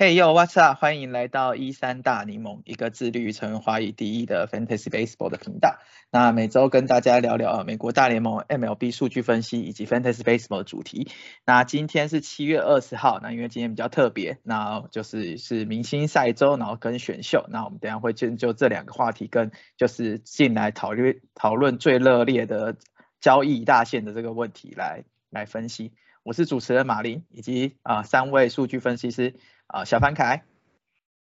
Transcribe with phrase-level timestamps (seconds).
[0.00, 0.80] Hey yo，what's up？
[0.80, 5.78] 欢迎来到一三大柠檬，一个致力于成为华语第一的 Fantasy Baseball 的频道。
[6.10, 11.10] 那每周跟大家聊聊美国大联盟 MLB 数据分析以及 Fantasy Baseball 的主题。
[11.44, 17.44] 那今天是七月二十号，那因为今天比较特别，那就是是明星赛周，然后跟选秀。
[17.50, 22.78] 那我们等下会就就这两个话题跟就是进来讨论讨论最热烈的
[23.20, 25.92] 交易大线的这个问题来来分析。
[26.22, 29.34] 我是主持人马林，以及啊三位数据分析师。
[29.72, 30.42] 啊，小凡凯，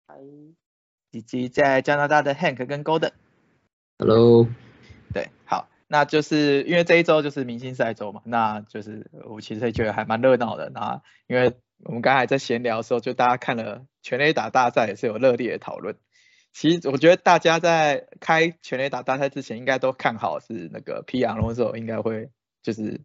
[0.07, 0.15] 嗨，
[1.11, 4.47] 以及在加拿大的 Hank 跟 Golden，Hello，
[5.13, 10.69] 对，好，那就是因为这一周就是明星赛周嘛，那就是我其实觉得还蛮热闹的。
[10.69, 15.97] 那因为我们刚才在闲聊的时候，就大家看了全垒打大赛也是有热烈的讨论。
[16.53, 22.29] 其实我觉得大家在开全垒打大赛之前，应该都看好是那个皮昂龙时候应该会
[22.63, 23.02] 就是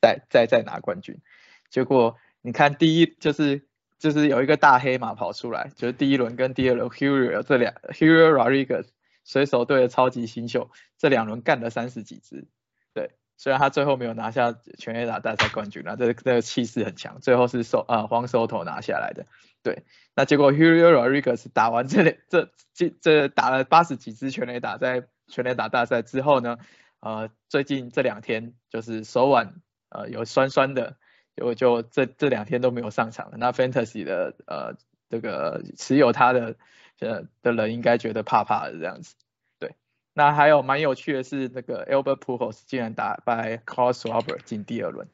[0.00, 1.20] 再再再拿冠军。
[1.68, 3.65] 结果你看第一就是。
[3.98, 8.84] 就是有一个大黑马跑出来，就是第一轮跟第二轮 h u r o 这两 h u r o Rodriguez
[9.24, 12.46] 水手队的超级新秀，这两轮干了三十几支，
[12.92, 19.26] 对，虽然他最后没有拿下全垒打大赛冠军，那这这个气势很强，最后是收啊黄收头拿下来的，
[19.62, 26.58] 对，那结果 h u r o Rodriguez 打完这这这这打了八十几支全垒打在全垒打大赛之后呢，
[27.00, 29.54] 呃，最近这两天就是手腕
[29.88, 30.96] 呃有酸酸的。
[31.36, 34.74] 就就这这两天都没有上场了，那 Fantasy 的呃
[35.10, 36.56] 这个持有他的
[36.98, 39.14] 呃的人应该觉得怕怕的这样子，
[39.58, 39.74] 对。
[40.14, 45.08] 那还有蛮有趣的是，那个 Albert Pujols 竟然打败 Carl Schwarber 进第二轮，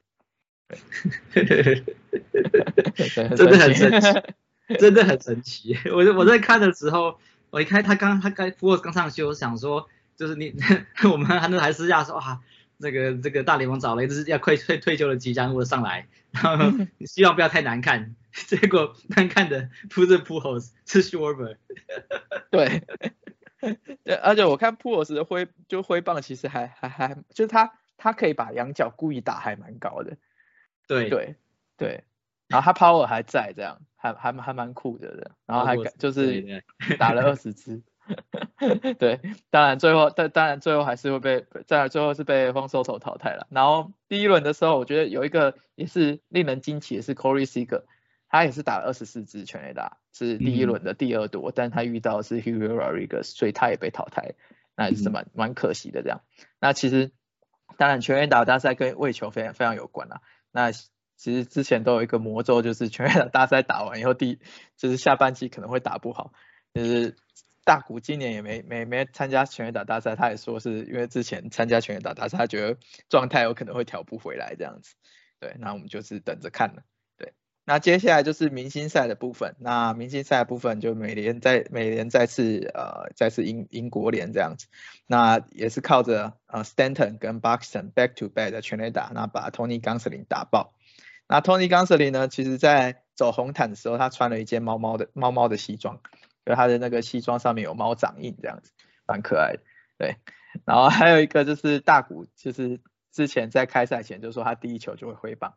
[1.34, 1.83] 对，
[3.36, 4.23] 真的很神奇，
[4.79, 5.77] 真的很神奇。
[5.92, 7.19] 我我在看的时候，
[7.51, 10.55] 我一看他刚他刚 Pujols 刚上去，我想说就是你
[11.11, 12.41] 我们还能还私下说啊。
[12.83, 16.67] 这个这个大联盟找了一支要快退退休的吉祥物上来，然后
[17.07, 21.57] 希望不要太难看， 结果难看的不是 Pujols 是 Schwarber，
[22.51, 22.83] 对，
[24.03, 30.17] 对，而且我看 Pujols 的挥就挥棒其实还还还就是他他可以把仰角故意打还蛮高的，
[30.89, 31.09] 对。
[31.09, 31.37] 对
[31.79, 32.05] 对，
[32.48, 36.63] 然后他 Power 还在这样，还还还蛮酷的，然后还就是
[36.98, 37.83] 打了二十支。
[38.98, 39.20] 对，
[39.51, 43.46] 当然最后，但当然最后还是会被，在最后是被荒收头淘汰了。
[43.51, 47.85] 然后第一轮的时候，我觉得有一个也是令人惊奇的是 Corey Seager，
[48.29, 54.35] 他也是打了二十四支全垒打，是第一轮的第二多，但他遇到是 Hugo Rodriguez，所以他也被淘汰，
[54.77, 56.23] 那也是蛮蛮可惜的这样。
[56.61, 57.12] 那其实
[57.77, 60.20] 当然全垒打大赛跟喂球非常非常有关啦。
[60.51, 60.83] 那其
[61.17, 64.41] 实之前都有一个魔咒，就是全垒打大赛打完以后，第
[64.77, 66.33] 就是下半季可能会打不好，
[66.74, 67.17] 就是。
[67.64, 72.77] 大谷今年也没没没参加全垒打大赛，他也说是因为之前参加全垒打大赛，他觉得
[73.08, 74.95] 状态有可能会调不回来这样子。
[75.39, 76.83] 对，那我们就是等着看了。
[77.17, 77.34] 对，
[77.64, 79.55] 那接下来就是明星赛的部分。
[79.58, 84.67] 那明星赛部分就美联再美联再次呃再次英英国联这样子。
[85.06, 90.74] 那也是靠着呃 Stanton 跟 Buxton back to back 的全垒打，那把 Tony Gonsolin 打爆。
[91.29, 96.00] 那 Tony Gonsolin 呢，其实在走红毯的时候，他穿了一件猫猫的猫猫的西装。
[96.45, 98.73] 就他的那个西装上面有猫掌印，这样子
[99.07, 99.61] 蛮可爱的。
[99.98, 100.17] 对，
[100.64, 102.80] 然后还有一个就是大谷，就是
[103.11, 105.55] 之前在开赛前就说他第一球就会挥棒，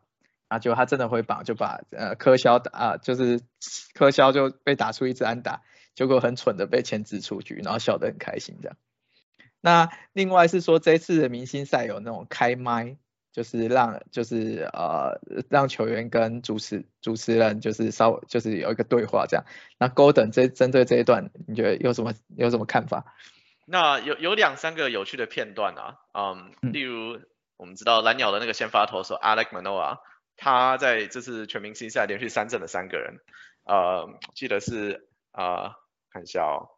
[0.48, 3.40] 啊，结果他真的挥棒，就把呃柯肖打，啊，就是
[3.94, 5.62] 柯肖就被打出一支安打，
[5.94, 8.76] 结果很蠢的被牵制出局，然后笑得很开心这样。
[9.60, 12.96] 那另外是说这次的明星赛有那种开麦。
[13.36, 15.20] 就是让就是呃
[15.50, 19.44] 让球员跟主持主持人就是稍微就是有一个对话这样。
[19.76, 23.14] 那 Golden 这针对这一段，你觉得有什么有什么看法？
[23.66, 27.20] 那有有两三个有趣的片段啊，嗯，例如
[27.58, 29.98] 我们知道蓝鸟的那个先发投手 Alex Manoa，
[30.38, 33.18] 他在这次全明星赛连续三振了三个人，
[33.64, 35.72] 呃，记得是呃
[36.10, 36.70] 看一下哦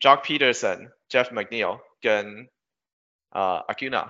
[0.00, 2.48] ，Jock Peterson、Jeff McNeil 跟
[3.28, 4.08] 呃 Acuna。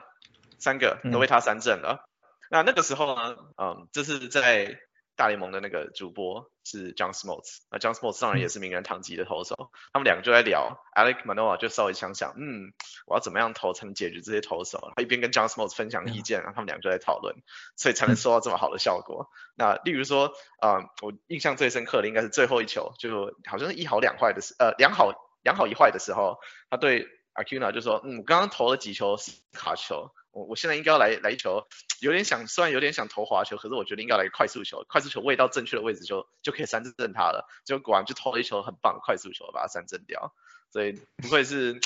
[0.58, 2.08] 三个都被他三振了。
[2.50, 4.78] 那那个时候呢，嗯，这是在
[5.16, 9.70] 大联盟的那个主播是 John Smoltz，那 John Smoltz 当然也是名人堂级的投手。
[9.92, 12.72] 他们两个就在聊，Alex Manoa 就稍微想想，嗯，
[13.06, 14.92] 我要怎么样投才能解决这些投手？
[14.96, 17.36] 他一边跟 John Smoltz 分享意见，然后他们两个就在讨论，
[17.76, 19.30] 所以才能收到这么好的效果。
[19.54, 25.12] 那例如说，嗯，我印象最深刻的应该是最后一球，就好像是一好两坏的时，呃，两好
[25.42, 29.16] 两好一坏的时候，他对 Acuna 就说，嗯，我刚刚投了几球
[29.52, 30.12] 卡球。
[30.34, 31.66] 我我现在应该要来来一球，
[32.00, 37.48] 有点想，虽然有点想投滑球，可是我觉得应该来快速球，快速球位到正确的位置就就可以三振他了。
[37.64, 40.34] 结果果然就投了一球很棒快速球，把他三振掉。
[40.72, 41.80] 所以不愧是，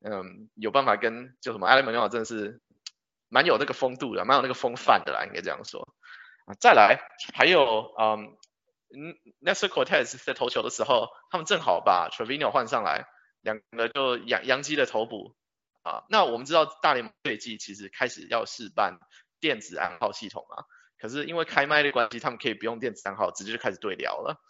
[0.00, 2.60] 嗯，有办法跟就什么艾伦蒙真的是
[3.28, 5.88] 蛮有那个风度的，蛮有那个风范的啦，应该这样说。
[6.46, 7.00] 啊，再来
[7.34, 8.36] 还有，嗯，
[8.94, 13.06] 嗯，Nestor Cortez 在投球的时候，他们正好把 Trevino 换上来，
[13.42, 15.34] 两个就杨杨基的头补
[15.88, 16.04] 啊。
[16.08, 18.98] 那我们知道大联盟最近其实开始要试办
[19.40, 20.64] 电子暗号系统啊，
[21.00, 24.40] 可是因为开麦的关系，他们可以不用电子暗号，直接就开始对聊了。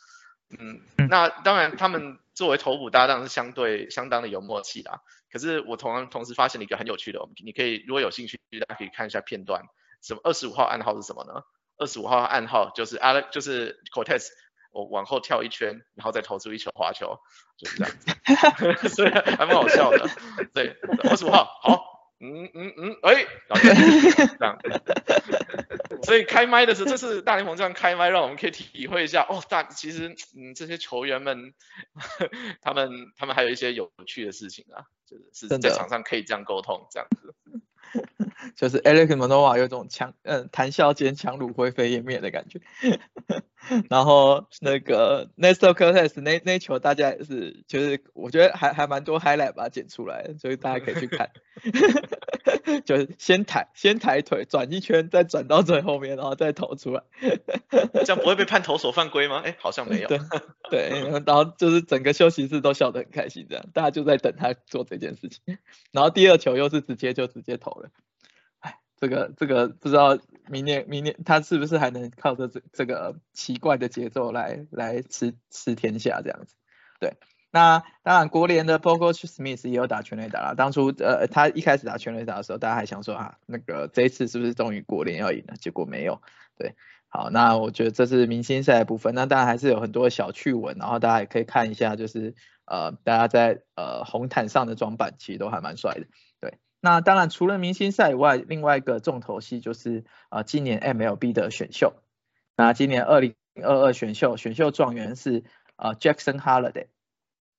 [0.50, 5.02] 嗯，那当然他们作为头补搭档是相对相当的有默契啦。
[5.30, 9.62] 可是我同样同时发现了一个很有趣的，你可以如果有兴趣，大家可以看一下片段。
[10.00, 11.42] 什么二十五号暗号是什么呢？
[11.76, 14.28] 二十五号暗号就是 Alex 就是 Cortez，
[14.70, 17.18] 我往后跳一圈，然后再投出一球滑球，
[17.56, 17.94] 就是这样
[18.80, 20.08] 子， 所以还蛮好笑的。
[20.54, 20.76] 对，
[21.10, 21.84] 二十五号，好，
[22.20, 23.26] 嗯嗯嗯，哎，
[24.38, 24.58] 这样。
[26.04, 31.54] 所以开麦的时候，这次大联盟这样开麦，让我们可以体会一下哦，大其实嗯这些球员们，
[32.62, 37.34] 他们他们还有一些有趣的事情啊，就是是在场上可以这样沟通这样子。
[38.54, 42.60] 就是 Alex Manoa 有种强，嗯，谈笑间强弩灰飞烟灭的感觉。
[43.90, 51.30] 然后那个 Nestor Cortez 那那球大家也是，就是我觉得还还蛮多 highlight 把它剪出来，所以大家可以去看。
[52.84, 57.02] 就是先抬先抬腿转一圈，再转到最后面，然后再投出来。
[58.04, 59.42] 这样不会被判投手犯规吗？
[59.44, 60.08] 哎，好像没有。
[60.08, 60.18] 对
[60.70, 60.88] 对，
[61.26, 65.58] 然后就是整个休息室都笑得很开心，这样大家就在等他做这件事情。
[65.90, 67.90] 然后第二球又是直接就直接投了。
[69.00, 70.18] 这个这个不知道
[70.48, 76.54] 明年明年他是不是还能靠着这这个奇怪的节奏来来吃吃天下这样子？
[76.98, 77.14] 对，
[77.52, 80.54] 那当然国联的 Pogo Smith 也有打全垒打了。
[80.56, 85.54] 当初呃他一开始打全垒打的时候，大家还想说啊那个这一次是不是终于国联要赢了？
[85.56, 86.20] 结果没有。
[86.56, 86.74] 对，
[87.06, 89.14] 好，那我觉得这是明星赛的部分。
[89.14, 92.34] 那当然还是有很多小趣闻，然后大家也可以看一下，就是
[92.64, 96.06] 呃大家在呃红毯上的装扮其实都还蛮帅的。
[96.40, 96.58] 对。
[96.80, 101.94] 那当然，除了明星赛以外，另外一个重头戏就是呃今年 MLB 的选秀。
[102.56, 105.42] 那今年二零二二选秀选秀状元是
[105.76, 106.86] 呃 Jackson Holiday。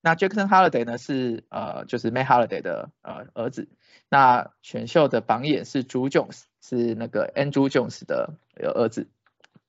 [0.01, 3.67] 那 Jackson Holiday 呢是呃就是 May Holiday 的呃儿子。
[4.07, 9.09] 那选秀的榜眼是 Drew Jones，是那个 Andrew Jones 的儿子。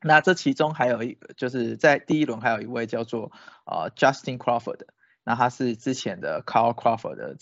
[0.01, 3.33] 那这其中还有一就是在第一轮还有一位叫做
[3.67, 4.83] 呃 Justin Crawford。
[5.31, 7.37] 那他是之前的 Carl Crawford 的，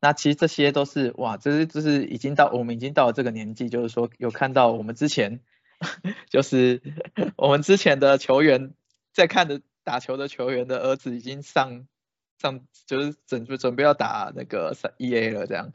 [0.00, 5.40] 那其实这些都是哇，这是就是已经到我们已经到了这个年纪，就是说有看到我们之前
[6.30, 6.80] 就是
[7.34, 8.74] 我们之前的球员
[9.12, 11.88] 在看的打球的球员的儿子已经上
[12.38, 15.72] 上就是准备准备要打那个三 E A 了这样，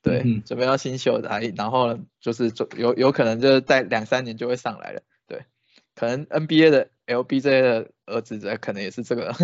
[0.00, 5.44] 对，准备要新秀的，然后就是有有可能就是在两三年就会上来了，对，
[5.94, 6.88] 可能 N B A 的。
[7.10, 9.34] LBJ 的儿子在可能也是这个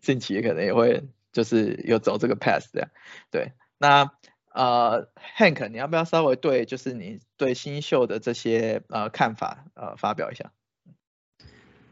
[0.00, 2.88] 近期可能也会就是有走这个 path 这样，
[3.30, 4.10] 对，那
[4.52, 10.52] 呃 Hank 你要不要稍微对就是你对新秀的这些呃看法呃发表一下？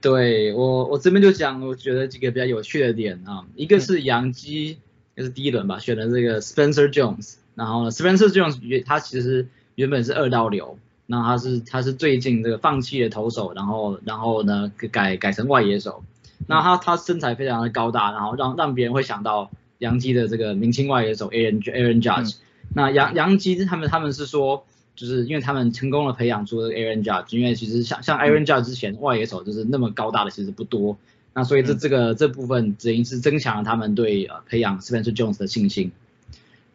[0.00, 4.78] 对我我这边就讲我觉得几个比较有趣的点啊，一个是杨基，
[5.16, 10.78] 就是第一轮吧选的这个 Spencer Jones，然后呢 Spencer Jones 原他其实原本是二刀流。
[11.10, 16.04] 那他是他是最近这个放弃了投手，然后然后呢改改成外野手。
[16.46, 22.36] 那他他身材非常的高大，然后让让别人会想到杨基的这个明星外野手 Aaron Aaron Judge。
[22.74, 24.66] 那杨杨基他们他们是说，
[24.96, 30.98] 就是因为他们成功的培养出了 Aaron Judge，因为其实像像 Aaron Judge 之前外野手就是那么高大的其实不多。
[31.32, 35.90] 那所以这这个这部分只因是增强了他们对呃培养 Spencer Jones 的信心。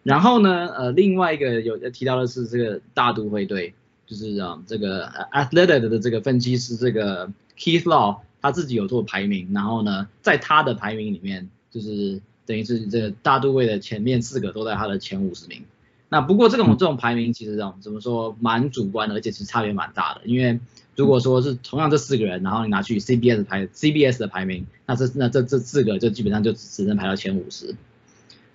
[0.02, 3.76] 然后呢呃另外一个有提到的是这个大都会队。
[4.06, 15.64] 就是啊，这个 Athletic 的这个分析师这个 Keith Law 他自己有做排名，然后呢，在他的排名里面，就是等于是这个大都会的前面四个都在他的前五十名。
[16.10, 20.22] 那不过这种这种排名其实啊，怎么说蛮主观的，而且其实差别蛮大的。
[20.26, 20.60] 因为
[20.96, 27.76] 如果说是同样这四个人，然后你拿去 CBS 排 CBS 的排名，那这那这这四个就基本上就只能排到前五十。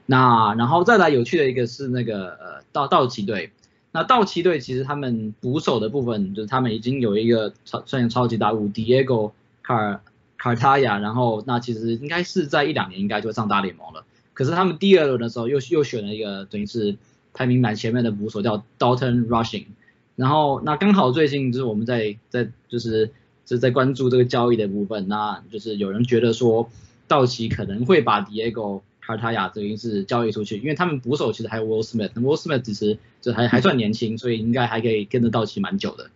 [0.04, 3.50] 那然后再来有趣的一个是那个呃道道奇队。
[3.98, 9.32] 那道奇队其实他们捕手的部分，就是他们已经有一个超算超级大物 Diego
[9.66, 9.98] Car
[10.38, 14.04] Cartaya，然后那其实应该是在一两年应该就上大联盟了。
[14.34, 16.96] 可是他们第二轮的时候又又选了一个等于是
[17.34, 19.66] 排名蛮前面的捕手叫 Dalton Rushing，
[20.14, 23.10] 然后那刚好最近就是我们在在就是
[23.46, 26.70] 是在关注这个交易的部分，那就是有人觉得说
[27.08, 28.82] 道奇可能会把 Diego
[29.16, 36.10] 卡塔亚等于是交易出去，因为他们捕手其实还有 Will Smith，Will Smith 其实就还还算年轻，所以应该还可以跟着道奇蛮久的。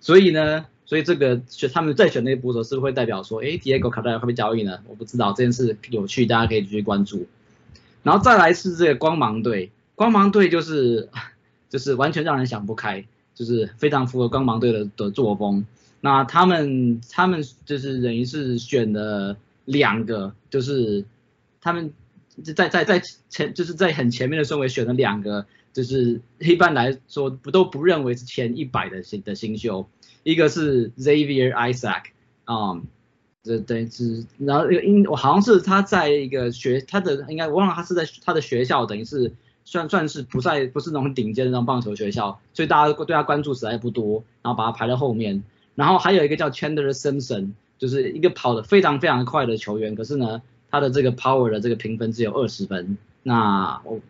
[0.00, 4.78] 所以呢，所以这个选他们再选那个捕手，是不是会代表说，哎，Diego 卡塔亚会被交易呢？
[4.86, 7.26] 我不知道这件事有趣，大家可以继续关注。
[8.04, 11.08] 然后再来是这个光芒队，光芒队就是
[11.68, 15.66] 就是完全让人想不开，就是非常符合光芒队的的作风。
[16.00, 21.04] 那他们他们就是等于是选了两个，就是
[21.60, 21.92] 他们
[22.42, 29.88] 在在在前就是在很前面的顺位选了两个，就是一般来说不都不认为是前一百的新的新秀，
[30.22, 32.02] 一个是 Xavier Isaac
[32.44, 32.80] 啊，
[33.42, 39.32] 这等于是然后因我好像是他在一个学他的应该我忘了他是在他的学校等于是。
[39.68, 45.42] 算算是不在不是那种顶尖的那种棒球学校，所以大家对他关注实在不多，然后把他排在后面。
[45.74, 50.40] 然后还有一个叫 Chandler Simpson，就是一个跑得非常非常快的球员，可是呢，
[50.70, 52.96] 他的这个 power 的这个评分只有二十分。
[53.22, 54.00] 那我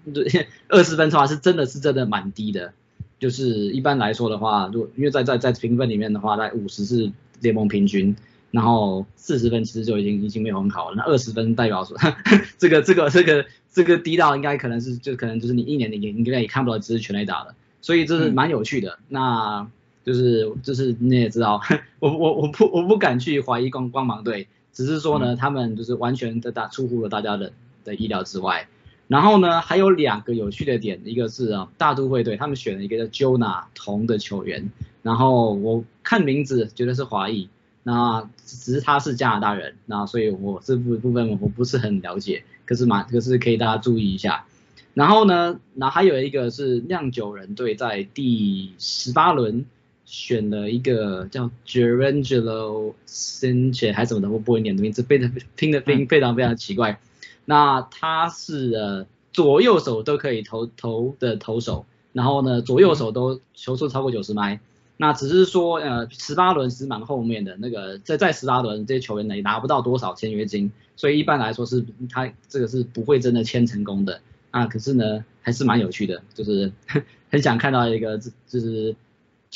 [0.68, 2.72] 二十分的话是真的是真的蛮低的，
[3.18, 7.10] 就是一般来说的话，如果因为在在在评分里面的话，在五十是
[7.40, 8.14] 联盟平均。
[8.52, 11.94] 然后四十分其实就已经已经没有很好了，那二十分代表说
[12.56, 18.98] 这个这个这个这个低到应该可能是就可能就是你一年你应该也看不到只是全垒打了，所以这是蛮有趣的。
[19.08, 19.68] 那
[20.04, 21.60] 就是就是你也知道，
[21.98, 27.52] 我我我不我不敢去怀疑光光芒队，只是说呢他们就是完全的大出乎了大家的
[27.82, 28.68] 的意料之外。
[29.08, 34.70] 然后呢还有两个有趣的点，一个是啊大都会队他们选了一个叫 Jonah 同的球员，
[35.02, 37.48] 然后我看名字觉得是华裔。
[37.88, 44.44] 那只是他是加拿大人，那所以我这部部分我不是很了解，可是嘛可是可以大家注意一下。
[44.92, 49.66] 然后呢，那还有一个是酿酒人队在第十八轮
[50.06, 56.98] 选了一个叫 Gerangelo Sanchez 还是什么的，我不会念的名字，非常拼的拼非常非常奇怪。
[57.44, 64.60] 那他是呃左右手都可以投投的投手，然后呢左右手都球速超过九十迈。
[64.98, 74.20] 那只是说，呃，十八轮是蛮后面的那个，在在十八轮这些球员呢也拿不到多少签约金，所以一般来说是他这个是不会真的签成功的。
[74.52, 76.72] 啊，可是呢还是蛮有趣的，就是
[77.30, 78.96] 很想看到一个就是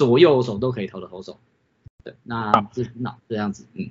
[0.00, 1.38] 左右手都可以投的投手。
[2.02, 3.90] 对，那这那这样子，嗯，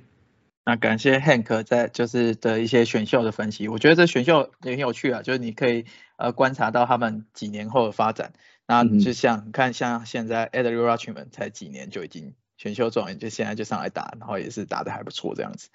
[0.64, 5.84] 那感谢 Hank 在就是的一些选秀的分析，我觉得这选秀也很有趣啊，就是你可以
[6.16, 8.32] 呃观察到他们几年后的发展。
[8.66, 15.68] 那就像看像现在 Adley Rutschman 才几年就已经选秀状元，就现在就上来打，然后也是打的还不错这样子。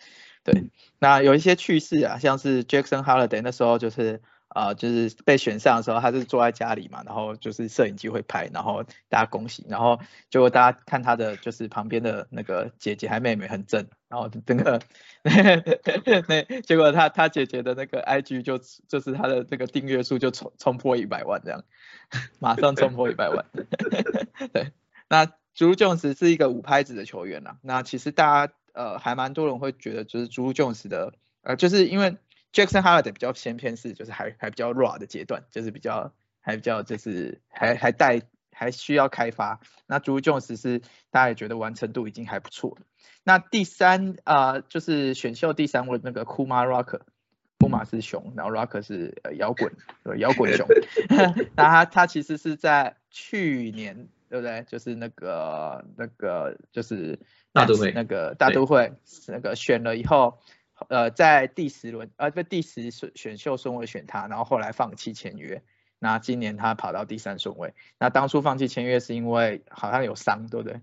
[0.44, 0.66] 对，
[1.00, 4.22] 那有一些趣事啊，像是 Jackson Holiday 那时候就是
[4.56, 14.80] 啊，就是被选上的时候，他是坐在家里嘛，然后就是摄影机会拍，然后大家恭喜，然后结果大家看他的就是旁边的那个姐姐还妹妹很正，然后那个
[15.24, 18.58] 那结果他他姐姐的那个 IG 就
[18.88, 21.62] 就是他的那个订阅数就冲冲破一百万这样。
[22.40, 23.46] 马上冲破一百万。
[24.54, 24.72] 对，
[25.10, 27.58] 那 Drew Jones 是一个五拍子的球员呐。
[27.62, 32.16] 那其实大家呃还蛮多人会觉得，就是 Drew Jones 的呃，就是因为
[32.56, 38.22] Jackson Holiday 比较先偏是，就是还还比较 raw 的阶段，就是比较还比较就是还还带
[38.52, 39.60] 还需要开发。
[39.86, 40.80] 那 Drew Jones 是
[41.12, 42.78] 大家也觉得完成度已经还不错
[43.24, 47.02] 那第三啊，就是选秀第三位那个 Kuma Rocker。
[47.58, 49.72] 库马是熊，然后 Rock 是呃摇滚，
[50.04, 50.68] 对摇滚熊。
[51.56, 54.64] 那他他其实是在去年，对不对？
[54.68, 57.18] 就是那个那个就是
[57.54, 58.94] 大都会那个大都会
[59.30, 60.38] 那个选了以后，
[60.90, 65.62] 呃，在第十轮呃不第十选选秀顺位选他，然后后来放弃签约。
[66.00, 67.74] 那今年他跑到第三顺位。
[68.00, 70.82] 那当初放弃签约是因为好像有伤，对不对？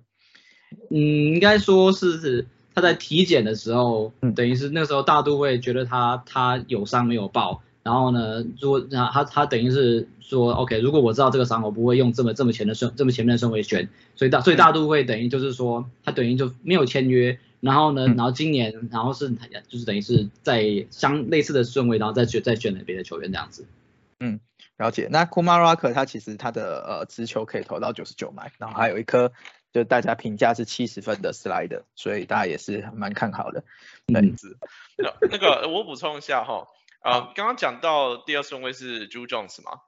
[0.91, 2.47] 嗯，应该说是是。
[2.75, 19.31] 他在体检的时候，嗯等于是那时候大都会觉得他他有伤没有报，然后呢，如果他他等于是说，OK，如果我知道这个伤，我不会用这么这么前的顺这么前面的顺位选，所以大所以大都会等于就是说，他等于就没有签约，然后呢，然后今年然后是
[19.69, 23.65] 就是等于是在相类似的顺位，然后再选再选了别的球员这样子。
[24.21, 24.39] 嗯，
[24.77, 25.09] 了解。
[25.11, 29.33] 那 Kumar Rocker 他其实他的呃直球可以投到九十九迈，然后还有一颗。
[29.75, 33.65] 就大家评价是七十分的 slide，所以大家也是蛮看好的。
[34.13, 34.37] 嗯，
[34.99, 36.67] 那那个我补充一下哈，
[37.03, 39.81] 呃，刚刚讲到第二顺位是 Drew Jones 嘛，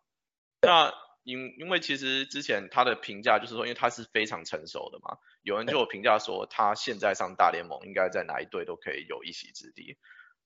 [0.62, 9.96] 那因因为其实之前他的评价就是说，因为他是非常成熟的嘛，有人就有评价说他现在上大联盟应该在哪一队都可以有一席之地。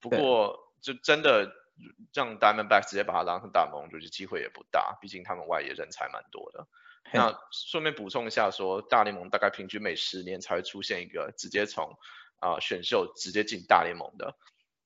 [0.01, 1.53] 不过就真的
[2.15, 6.67] 让 Diamondback 直接把他拉成大联盟，就是机会也不大，毕竟他们外野人才蛮多的。
[7.13, 11.99] 那顺便补充一下，说大联盟大概平均每十年才会出现一个直接从
[12.39, 14.37] 啊选秀直接进大联盟的，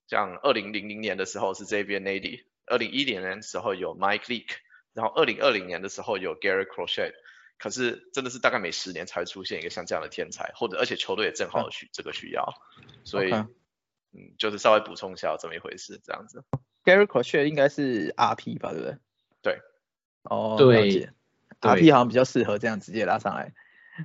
[0.06, 4.54] 像二零零零年的时候是 Xavier Nady，二零一零年的时候有 Mike Leake，
[4.94, 7.12] 然后二零二零年的时候有 Gary Crochet，
[7.58, 12.54] 可是真的是大概每十年才会出现一个像这样的天才，或者而且球队也正好需这个需要，
[13.04, 16.44] 所以嗯就是稍微补充一下这么一回事这样子。
[16.84, 18.96] Gary Crochet 应该是 RP 吧，对不对？
[19.42, 19.58] 对。
[20.24, 21.08] 哦，对。
[21.60, 23.52] ，RP 好像比较适合这样直接拉上来。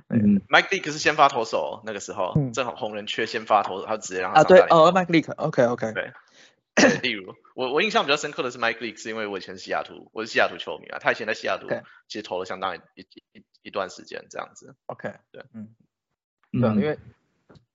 [0.08, 5.92] 嗯，Mike Leake 是先发投手，那个时候正好红人缺先发投手，他直接让他啊对哦，Mike Leake，OK OK。
[5.92, 6.12] 对，
[7.02, 11.68] 例如我我印象比较深刻的是 Mike Leake，是因为我以前是西雅图，我是西雅图球迷啊，他以前在西雅图
[12.08, 12.80] 其实投了相当一
[13.32, 14.74] 一一段时间这样子。
[14.86, 15.74] OK，对，嗯，
[16.52, 16.98] 对，因为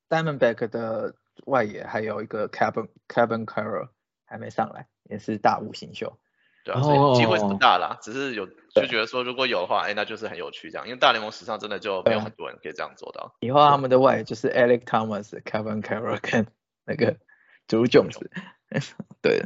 [0.09, 3.89] Diamondback 的外野还有一个 Kevin Kevin Carroll
[4.25, 6.17] 还没上来，也是大五新秀。
[6.65, 13.35] 对啊，所以机会是不大啦，只是有就觉得说如果有的话，哎，那就是很有趣这样，因为大联盟史上真的就没有很多人可以这样做到。
[13.41, 16.47] 以后他们的外野就是 Alec Thomas、Kevin Carroll 跟
[16.85, 17.17] 那个
[17.67, 18.17] Joe Jones，
[19.21, 19.43] 对，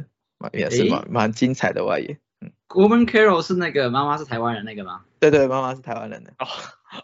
[0.52, 2.18] 也是蛮蛮精彩的外野。
[2.40, 5.04] 嗯，Kevin Carroll 是那个妈妈是台湾人那个吗？
[5.20, 6.32] 对对，妈妈是台湾人的。
[6.38, 6.46] 哦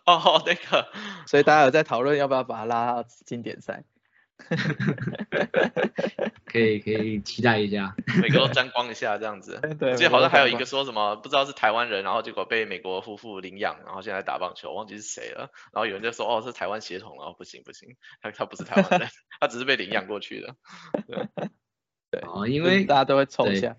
[0.06, 0.88] 哦，那个，
[1.26, 3.84] 所以大家有在讨论要不要把他拉到经典赛。
[6.44, 9.60] 可以可以期待一下，每个都沾光一下这样子。
[9.78, 15.50] 对，我记得好像还有一个说什么，不知道是台湾人，然后结果被美国夫妇领养，然后现在打棒球，忘记是谁了。
[15.72, 19.08] 然后有人就说，哦，是台湾血统哦，不行不行，他他不是台湾人，
[19.40, 20.56] 他只是被领养过去的。
[21.06, 21.28] 对，
[22.20, 23.76] 对，哦，因为大家都会凑一下，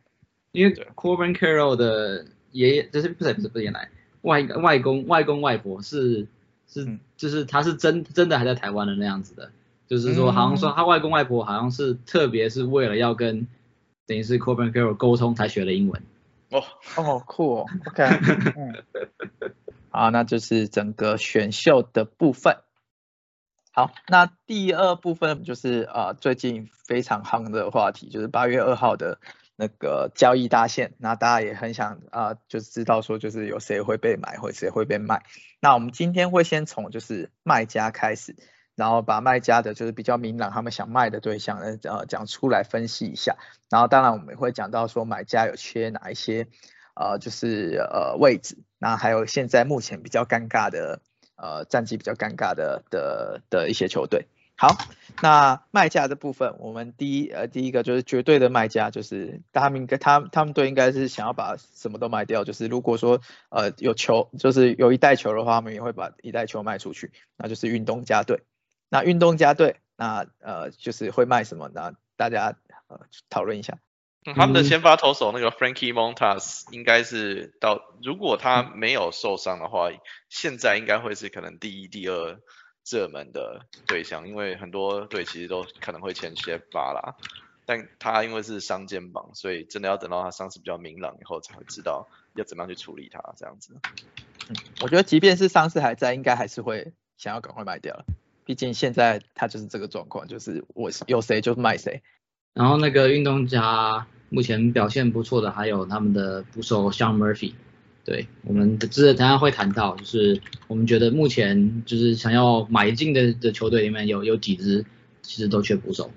[0.52, 3.90] 因为 Corbin Carroll 的爷爷，就是不是不是不是原来
[4.22, 6.28] 外外公外公外婆是
[6.68, 9.52] 是就是他是真真的还在台湾的那样子的。
[9.88, 13.46] 就是说，好像说他外公外婆好像是特别是为了要跟
[14.08, 16.02] 等于是 Corbin Carroll 沟通才学的英文。
[16.50, 16.64] 哦
[16.98, 18.04] 哦，酷哦，OK。
[18.58, 19.54] 嗯，
[19.92, 22.58] 好，那就是整个选秀的部分。
[23.76, 29.20] 好，那第二部分就是呃最近非常夯的话题，就是八月二号的
[29.58, 30.94] 那个交易大限。
[30.98, 35.24] 那大家也很想啊，就是知道说就是有谁会被买或谁会被卖。
[35.60, 38.38] 那我们今天会先从就是卖家开始。
[38.76, 43.38] 然后把卖家的就是比较明朗，他们想卖的对象，呃，讲出来分析一下。
[43.70, 46.48] 然后当然我们也会讲到说买家有缺哪一些，
[46.94, 48.58] 呃，就是呃位置。
[48.78, 51.02] 那还有现在目前比较尴尬的，
[51.46, 54.26] 呃，战绩比较尴尬的的的一些球队。
[54.58, 54.76] 好，
[55.22, 68.42] 那卖家的部分，我们第一呃第一个就是绝对的卖家，就是他们应该他他们队应该是想要把什么都卖掉，就是如果说呃有球，就是有一袋球的话，他们也会把一袋球卖出去，那就是运动家队。
[68.90, 71.70] 那运动家队，那呃就是会卖什么？
[71.72, 72.56] 那大家
[72.88, 73.78] 呃讨论一下。
[74.34, 79.90] 他们的先发投手那个 Frankie Montas 应该是到，如果他没有受伤的话，
[80.30, 82.40] 现在应该会是可能第一、第二
[82.90, 87.16] 热门的对象，因为很多队其实都可能会签先发啦。
[87.68, 93.76] 但他因为是伤肩膀，所以真的要等到他伤势比较明朗以后，才会知道要怎么样去处理他这样子。
[94.50, 98.06] 嗯，我觉得即便是伤势还在，应该还是会想要赶快卖掉了。
[98.44, 102.04] 毕竟现在他就是这个状况，就是我有谁就卖谁。
[102.54, 107.54] 然后那个运动家目前表现不错的还有他们的捕手 Sean Murphy。
[108.04, 114.86] 对，我们的这等下会谈到，就是我们觉得目前就是想要买进的的球队里面有有几支
[115.22, 116.12] 其实都缺捕手。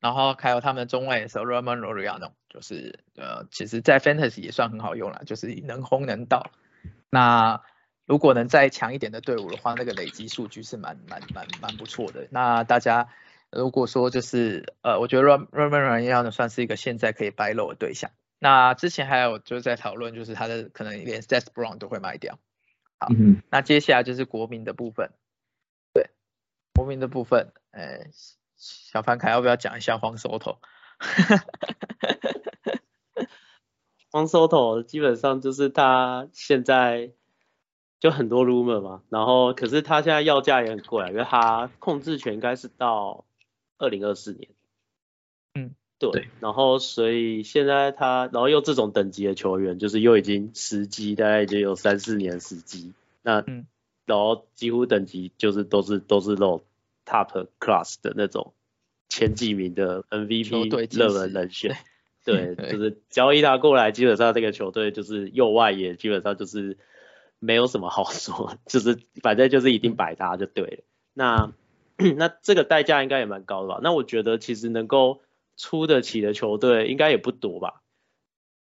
[0.00, 6.50] 然后还有他们的中卫是 Roman Loriano，就是呃其实在 Fantasy 也算很好用了，就是能轰能倒。
[7.10, 7.60] 那
[8.06, 12.26] 如果能再强一点的队伍的话，那个累积数据是蛮蛮蛮蛮不错的。
[12.30, 13.06] 那大家
[13.50, 18.10] 如果说就是呃，我觉得 Roman Reigns 算是一个现在可以掰漏的对象。
[18.38, 22.38] 那之前还有就是在讨论，就是他的可能连 Stats Brown 都会卖掉。
[22.98, 23.08] 好，
[23.50, 25.10] 那接下来就是国民的部分。
[25.92, 26.10] 对，
[26.74, 28.06] 国民的部分，呃，
[28.56, 30.58] 小凡凯要不要讲一下黄手头？
[34.10, 37.12] 黄手头基本上就是他现在。
[38.00, 43.24] 就很多 rumor 嘛，然后可是他现在要价也很贵，因为他控制权应该是到
[43.78, 44.48] 二零二四年。
[45.54, 46.28] 嗯，对。
[46.40, 53.44] 然后所以现在他，然后又这种等级的球员，就是又已经时机大概就有三四年时机，那
[54.04, 56.62] 然后几乎等级就是都是都是那种
[57.06, 58.52] top class 的那种
[59.08, 61.76] 前几名的 MVP 热门人选。
[62.24, 66.76] 对，就是交易他过来，基本上这个球队就是右外野，基本上就是。
[67.40, 70.82] 没有什么好说，就是反正就是一定摆他就对了。
[71.14, 71.52] 那
[72.16, 73.80] 那这个代价应该也蛮高的吧？
[73.82, 75.20] 那我觉得其实能够
[75.56, 77.82] 出得起的球队应该也不多吧？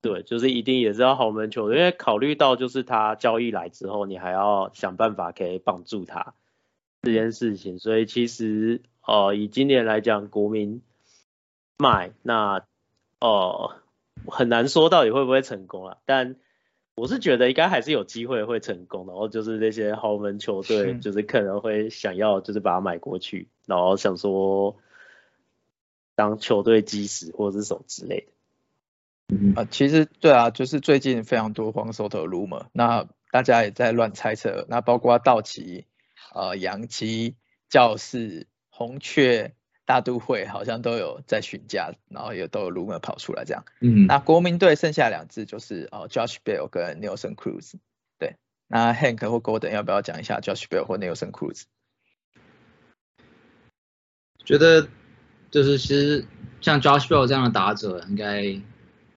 [0.02, 6.36] 对，就是一定也是要豪门球队，因为考虑到就是他交易来之后，你还要想办法可以帮助他
[7.02, 7.80] 这件事情。
[7.80, 10.82] 所以其实呃以今年来讲，国民
[11.78, 12.66] 卖那
[13.20, 13.76] 呃
[14.28, 16.36] 很难说到底会不会成功啊，但。
[16.96, 24.78] 我是觉得应该还是有机会会成功，然后就是那些豪门球队就是可能会想要就是把它买过去，然后想说
[26.16, 29.62] 当球队基石或者是什么之类的。
[29.62, 35.88] 啊，其实对啊，就是最近非常多黄手头 rumor，那大家也在乱猜测，那包括道奇、
[36.34, 37.36] 呃洋基、
[37.68, 39.54] 教士、红雀、
[39.86, 43.64] 大都会好像都有在询价，然后也都有 rumor 跑出来这样。
[43.82, 47.74] 嗯，那国民队剩下两支就是哦 Josh Bell 跟 Nelson Cruz。
[48.18, 48.36] 对，
[48.68, 51.64] 那 Hank 或 Golden 要不要讲一下 Josh Bell 或 Nelson Cruz？
[54.44, 54.88] 觉得
[55.52, 56.26] 就是其实
[56.62, 58.44] 像 Josh Bell 这样的打者，应该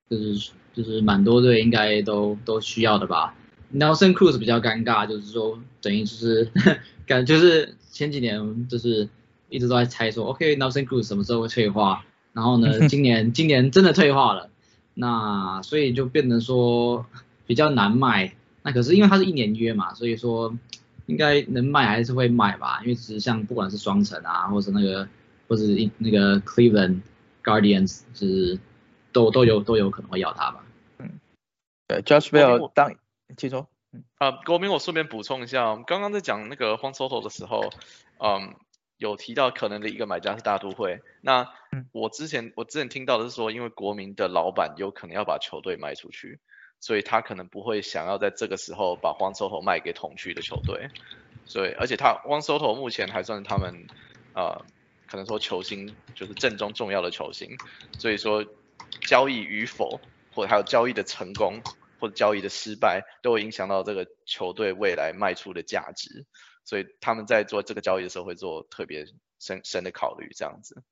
[0.08, 3.34] 就是就是蛮多队应该都都需要的吧。
[3.72, 6.50] Nelson Cruz 比较尴尬，就是说等于就是
[7.06, 9.08] 感就是前几年就是
[9.48, 14.50] 一直都在猜说，OK Nelson Cruz 什么时候会退化，然后呢今年今年真的退化了，
[14.94, 17.06] 那所以就变成说
[17.46, 18.34] 比较难卖。
[18.62, 20.54] 那可是因为它是一年约嘛，所以说
[21.06, 25.08] 应该能卖还是会卖吧，因为其实像不管是双城啊，或是那个
[25.48, 27.00] 或是一那个 Cleveland
[27.42, 28.58] Guardians 就是
[29.12, 30.64] 都都有都有可能会要他吧。
[30.98, 31.18] 嗯，
[31.86, 32.94] 对，Josh Bell 当。
[33.36, 33.68] 请说。
[34.18, 37.70] 啊，国民，我顺便补充一下，刚刚在讲那个荒 SOTO 的时候，
[38.18, 38.54] 嗯，
[38.98, 41.00] 有提到可能的一个买家是大都会。
[41.22, 41.50] 那
[41.92, 46.38] 我之前我之前听到的是说，因为国民的老板有可能要把球队卖出去，
[46.80, 50.88] 所以他可能不会想要在这个时候把荒 SOTO 卖给同区的球队。
[51.46, 53.86] 所以，而且他荒 SOTO 目前还算是他们
[54.34, 54.64] 呃，
[55.06, 57.56] 可能说球星就是正中重要的球星。
[57.98, 58.44] 所以说
[59.06, 60.00] 交易与否，
[60.34, 61.62] 或者还有交易的成功。
[62.00, 66.26] 或者交易的失败都会影响到这个球队未来卖出的价值，
[66.68, 69.06] 所以他们在做这个交易的时候会做特别
[69.40, 70.82] 深深的考虑，这样子。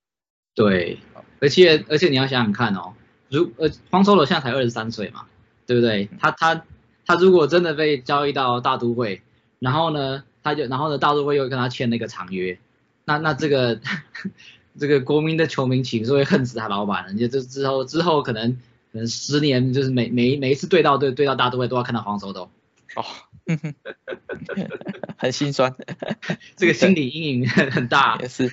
[0.55, 0.99] 对，
[1.39, 2.95] 而且而且你要想想看哦，
[3.29, 5.27] 如呃黄守罗现在才二十三岁嘛，
[5.67, 6.09] 对不对？
[6.19, 6.65] 他他
[7.05, 9.21] 他如果真的被交易到大都会，
[9.59, 12.59] 然后呢他就然后呢大都会又跟他签那个长约，
[13.05, 13.79] 那那这个
[14.81, 18.53] 这个国民的球迷岂不是会恨死他老板人家这之后之后可能
[18.93, 19.07] 可能。
[19.07, 22.51] 十年就是每每每一次对到对对到大都会都要看到黄手斗，
[22.95, 23.05] 哦，
[25.19, 25.75] 很心酸，
[26.57, 28.19] 这个心理阴影很大。
[28.21, 28.49] 也是，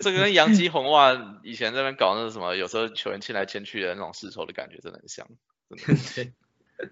[0.00, 5.26] 这个跟杨基红袜以前那边搞那个什么，有时候球员签来签去的那种世仇的感觉真的很像。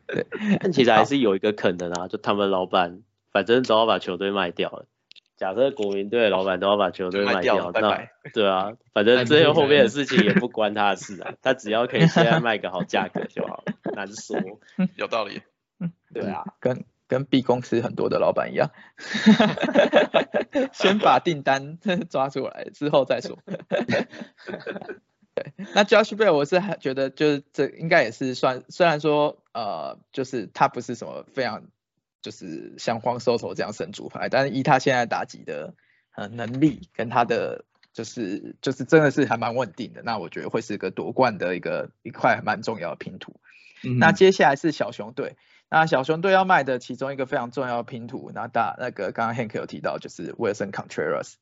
[0.07, 0.27] 对，
[0.61, 4.87] 但其实还是有一个可能啊，就他们老板反正都要把球队卖掉了。
[5.37, 13.73] 假设国民队老板都要把球队卖掉，那对啊，反正这些后面的事情也不关他的事啊， 他只要可以现在卖个好价格就好了。
[13.95, 14.39] 难说，
[14.97, 15.41] 有道理。
[16.13, 18.71] 对啊，跟跟 B 公司很多的老板一样，
[20.73, 21.77] 先把订单
[22.09, 23.37] 抓出来之后再说。
[25.35, 31.65] 对，那 Josh Bell 我是觉得就是这应该也是算，虽然说呃，就是他不是什么非常。
[32.23, 35.73] 就是像荒收头这样神主牌，但是以他现在打击的
[36.15, 43.41] 呃能力跟他的就是就是真的是还蛮稳定的，那我觉得会是个夺冠的一个一块蛮重要的拼图。
[43.99, 45.37] 那接下来是小熊队，
[45.71, 51.35] 那小熊队要卖的其中一个非常重要的拼图，那大那个刚刚 Hank 有提到就是 Wilson Contreras，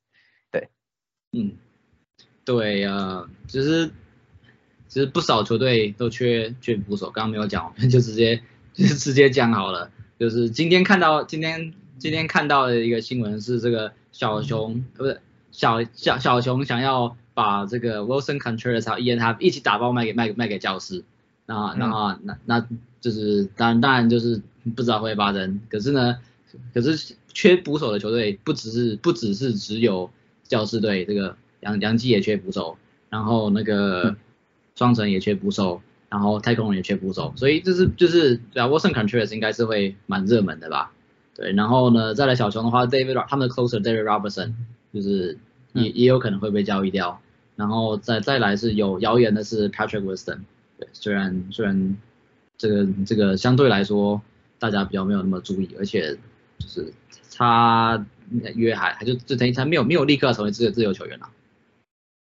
[0.52, 0.68] 对，
[1.32, 1.56] 嗯，
[2.44, 3.90] 对呀，其实
[4.86, 8.42] 其实不少球队都缺缺捕手，刚刚没有讲，就直接
[8.74, 9.90] 就直接讲好了。
[10.18, 21.04] 就是今天看到今天今天看到的一个新闻是这个小熊不是小小小熊想要把这个 Wilson Contreras 和 Ian Happ 一起打包卖给卖给卖给教师，
[21.48, 22.68] 那那那那
[23.00, 24.40] 就是当然当然就是
[24.76, 26.18] 不知道会发生，可是呢
[26.72, 30.10] 可是缺捕手的球队不只是不只是只有
[30.44, 32.78] 教师队，这个杨杨基也缺捕手，
[33.10, 34.14] 然后那个
[34.76, 35.82] 双城也缺捕手。
[36.10, 40.90] 然后太空人也缺捕手，所以就是就是对啊，Wilson Contreras 应该是会蛮热门的吧？
[41.34, 44.54] 对，然后呢，再来小熊的话，David 他们的 closer David Robertson
[44.90, 45.36] 就是
[45.74, 47.20] 也也有可能会被交易掉，
[47.56, 50.38] 然后再再来是有谣言的是 Patrick Wisdom，
[50.78, 51.96] 对，虽然虽然
[52.56, 54.22] 这个这个相对来说
[54.58, 56.16] 大家比较没有那么注意，而且
[56.58, 56.92] 就是
[57.36, 58.06] 他
[58.54, 61.30] 约还还就就等于他没有没有立刻成为自自由球员了。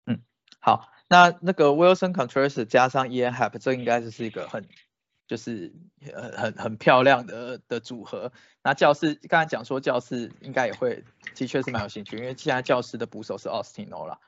[0.06, 0.20] 嗯，
[0.60, 0.92] 好。
[1.10, 4.66] 那那个 Wilson Contreras 加上 Ian Happ，这应该是是一个很
[5.26, 5.72] 就是
[6.14, 8.30] 很很很漂亮的的组合。
[8.62, 11.02] 那教室刚才讲说教室应该也会
[11.34, 14.18] 的确是蛮有兴趣，因为现在教室的捕手是 Austin o l a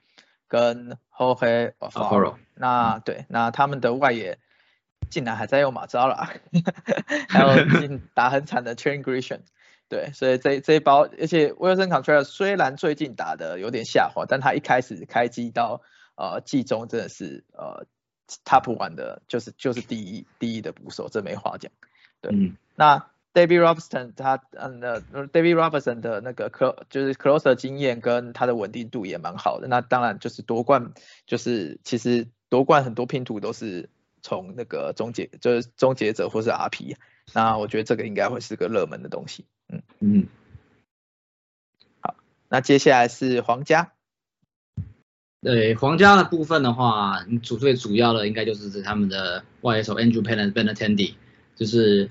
[0.51, 2.35] 跟 Jorge Alfaro。
[2.55, 4.39] 那对，那他们的外野
[5.09, 6.29] 竟然还在用马扎了，
[7.29, 7.49] 还有
[8.13, 9.41] 打很惨的 Train Grisham。
[9.89, 15.81] 对，所以这这一包，而且 Wilson Contreras 虽然最近打的有点下滑，但他一开始开机到
[16.17, 17.87] 呃，季中真的是呃
[18.45, 21.73] ，top one 的，就是就是第一第一的捕手，这没话讲。
[22.21, 29.69] 对，那 David Robertson 他嗯那 David Robertson 的那个 close 就是 closer 经验跟他的稳定度也蛮好的。
[29.69, 30.93] 那当然就是夺冠，
[31.27, 33.88] 就是其实夺冠很多拼图都是
[34.21, 36.97] 从那个终结就是终结者或是 RP，
[37.33, 39.47] 那我觉得这个应该会是个热门的东西。
[39.69, 40.27] 嗯嗯。
[42.01, 42.16] 好，
[42.49, 43.93] 那接下来是皇家。
[45.43, 51.14] 对皇家的部分的话，主最主要的应该就是指他们的外野手 Andrew p e n n Benatendi，
[51.61, 52.09] 就是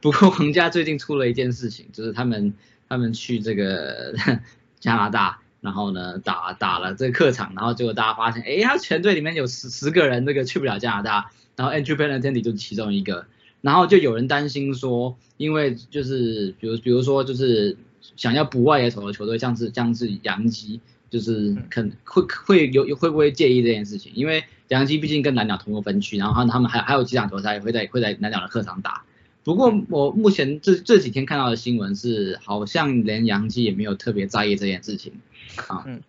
[0.00, 2.54] 不过皇家最近出了一件事情，就是他们
[2.88, 4.14] 他们去这个
[4.78, 13.26] 加拿大，然后呢打打了这个客场，然后结果大家发现，哎，他全队里面有十十个人这个去不了加拿大，然后 Andrew Benatendi 就是其中一个，
[13.60, 17.76] 然后就有人担心说，因为就是比如比如说就是
[18.16, 20.80] 想要补外野手的球队，像是像是洋基。
[21.08, 24.10] 就是可能会会有会不会介意这件事情？
[24.16, 29.04] 因为杨基毕竟跟蓝鸟同个分区，然后他他们还还有几场球赛会在会在蓝鸟的客场打。
[29.44, 35.20] 不过我目前这这几天看到的新闻是，好像连杨基也没有特别在意这件事情
[35.68, 35.84] 啊。
[35.86, 36.02] 嗯，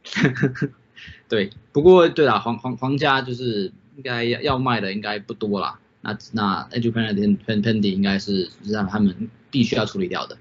[1.29, 1.51] 对。
[1.71, 5.79] 不过对了，皇皇皇家就是应该要要卖的应该不多啦。
[6.01, 10.37] 那那 Edge p e n d y Pen Pendy 应该是让他们必须要处理掉的。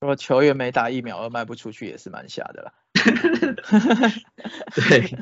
[0.00, 2.72] 如果球员没打疫苗而卖不出去也是蛮瞎的啦。
[4.74, 5.18] 对，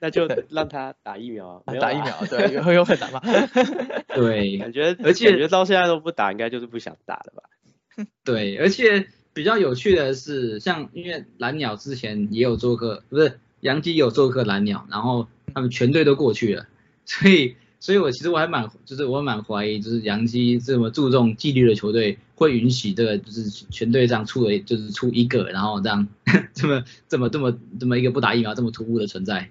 [0.00, 3.20] 那就让他打疫苗啊，打疫苗，对，有有很难吗？
[4.14, 8.04] 对，感觉而且感觉到现在都不打，应该就是不想打了吧？
[8.24, 16.66] 对，而且比较有趣的是，像因为蓝鸟之前也有做客，不是杨基有做客蓝鸟，然后他们全队都过去了，
[17.04, 17.56] 所以。
[17.80, 26.06] 所以，我其实我还蛮，就是我蛮怀疑，就是杨基这么注重纪律的球队，会允许这个就是全队这样出了，就是出一个，然后这样
[26.54, 29.50] 这么这么这么这么一个不打疫苗这么突兀的存在。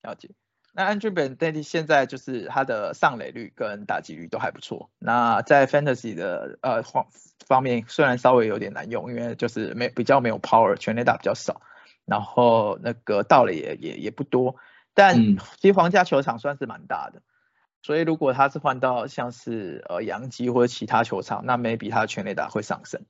[0.00, 0.30] 了解。
[0.72, 4.88] 那 Andrew Ben 现在就是他的上垒率跟打击率都还不错。
[4.98, 7.06] 那在 Fantasy 的呃方
[7.44, 11.60] 方面，虽然稍微有点难用，因为就是没比较没有 Power，全垒打比较少，
[12.06, 14.56] 然后那个到了也也也不多。
[14.94, 17.20] 但其实皇家球场算是蛮大的，
[17.82, 23.02] 所以如果他是换到像是呃洋基或者其他球场，那 maybe 他的全垒打会上升。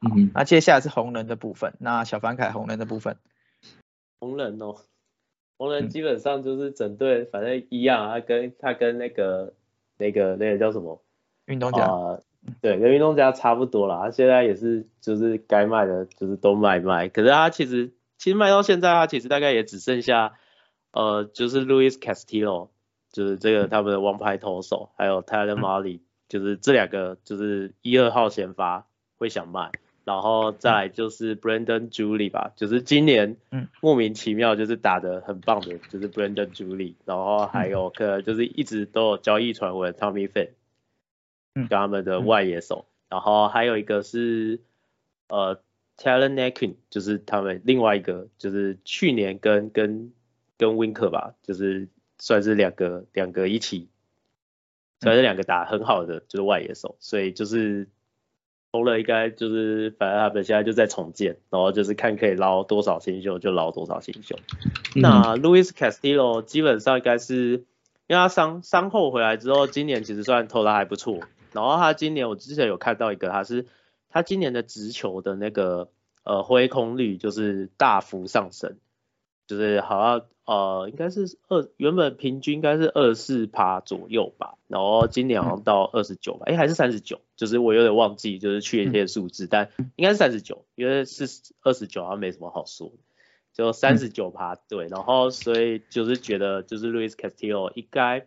[0.00, 3.16] 嗯，那接下来是红人的部分，那小凡凯红人的部分。
[4.20, 4.76] 红人哦，
[5.58, 9.54] 红人基本上就是整队反正一样啊，跟他跟那个
[9.98, 11.02] 那个那个叫什么
[11.46, 11.88] 运动家，
[12.60, 14.00] 对，跟运动家差不多啦。
[14.04, 20.34] 他现在也是就是该卖的就是都卖卖，可是他其实其实卖到现在，他其实大概也只剩下。
[20.94, 22.68] 呃，就是 Louis Castillo，
[23.12, 28.86] 就是这个他们的王牌投手，还有 Tyler m a l l y 就是这两个就是一二号先发
[29.18, 29.70] 会想卖，
[30.04, 33.36] 然后再来就是 Brandon Julie 吧，就是今年
[33.80, 40.48] 莫名其妙就是打的很棒的，就是 Brandon Julie，然后还有个就是一直都有交易传闻 Tommy Fan，
[41.54, 44.60] 跟他们的外野手，然后还有一个是
[45.28, 45.60] 呃
[45.98, 50.12] Taylor n a k i n 就是他们另外一个就是去年跟跟
[50.56, 51.88] 跟 Winker 吧，就是
[52.24, 53.88] 算是两个两个一起，
[55.00, 57.88] 算是两个打很好的就是外野手，所以就是
[58.70, 64.38] 投了应该就是反正他们现在就在重建，然后就是看可以捞多少新秀就捞多少新秀。
[64.94, 67.64] 那 Louis Castillo 基本上应该是
[68.06, 71.18] 因为他伤伤后回来之后，今年其实算投的还不错，
[71.50, 73.66] 然后他今年我之前有看到一个，他是
[74.10, 75.90] 他今年的直球的那个
[76.22, 78.76] 呃挥空率就是大幅上升。
[79.52, 91.26] 就是好像呃应该是二原本平均应该是二四趴左右吧，然后今年好像到二十九吧，哎还是三十九，就是我有点忘记就是确切数字，但应该是三十九，因为是
[91.60, 92.92] 二十九好像没什么好说，
[93.52, 98.24] 就三十九趴对，然后所以就是觉得就是 Luis Castillo 应该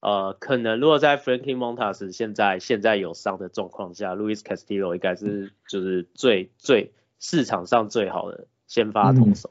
[0.00, 9.50] 呃可能如果在 Frankie Montas 现在现在有伤的状况下，Luis Castillo 应该是就是最最市场上最好的先发投手。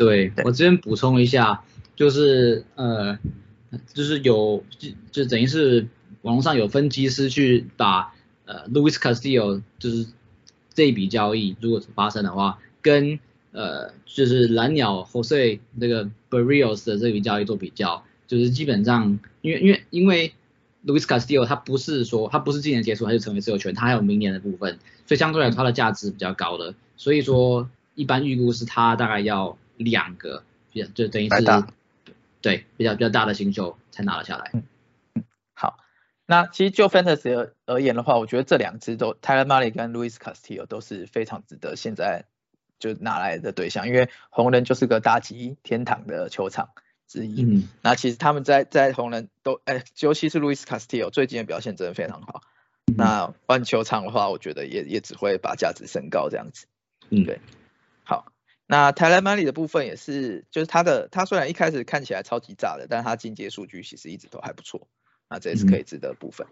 [0.00, 1.62] 对我这边补充一下，
[1.94, 3.18] 就是呃，
[3.92, 5.88] 就是有就就等于是
[6.22, 8.14] 网络上有分析师去把
[8.46, 10.06] 呃 Louis Castillo 就是
[10.72, 13.18] 这一笔交易如果发生的话，跟
[13.52, 20.32] 呃就是蓝鸟 Jose 那个 Barrios 的这笔交易做比较，就是基本上因为因为因为
[20.86, 29.58] Louis Castillo 他不是说他不是今年结束他就成为自由权，他还有明年的部分，所以相对来说它的价值比较高的，所以说一般预估是他大概要。
[29.82, 31.44] 两个，比较就等于是
[32.40, 34.50] 对比较比较大的新秀才拿了下来。
[34.52, 34.62] 嗯，
[35.54, 35.78] 好，
[36.26, 42.24] 那其实就 Fantasy 而而言的话，我觉得这两支都 Tyler m a l y 跟 Luis Castillo 都是非常值得现在
[42.78, 46.70] 就拿来的对象，因为红人就是个大吉天堂的球场
[47.06, 47.42] 之一。
[47.42, 52.42] 嗯，那其实他们在在红人都，哎，尤其是 Luis Castillo 最近的表现真的非常好。
[52.96, 56.66] 那换球场的话，我觉得也也只会把价值升高这样子。
[57.10, 57.59] 嗯，对，好。
[58.70, 64.86] 那泰莱曼里的部分也是，就是它的它虽然一开始看起来超级炸的，但是他进阶数据其实一直都还不错，
[65.28, 66.46] 那这也是可以值得部分。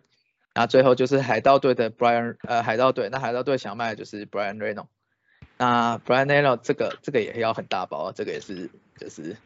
[0.52, 4.88] 然后最后就是海盗队的 Brian，呃，海盗队，那海盗队想卖的就是 Brian Reynolds。
[5.58, 9.36] 那 Brian Reynolds 这个这个也要很大包，这个也是就是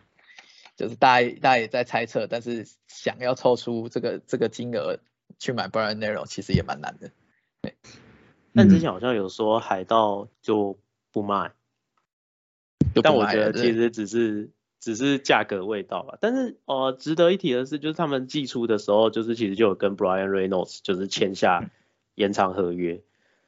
[0.75, 4.99] 就是大家大家也在猜测，但是想要凑出这个这个金额
[5.39, 7.11] 去买 Brian Reynolds 其实也蛮难的。
[7.61, 7.77] 对，
[8.55, 10.79] 但之前好像有说海盗就
[11.13, 11.53] 不卖，
[13.02, 14.50] 但我觉得其实只是。
[14.85, 21.70] 只是价格未到吧，但是呃，值得一提的是，就是他们寄出的时候，就是其实就有跟 Brian Reynolds 就是签下
[22.16, 23.00] 延长合约，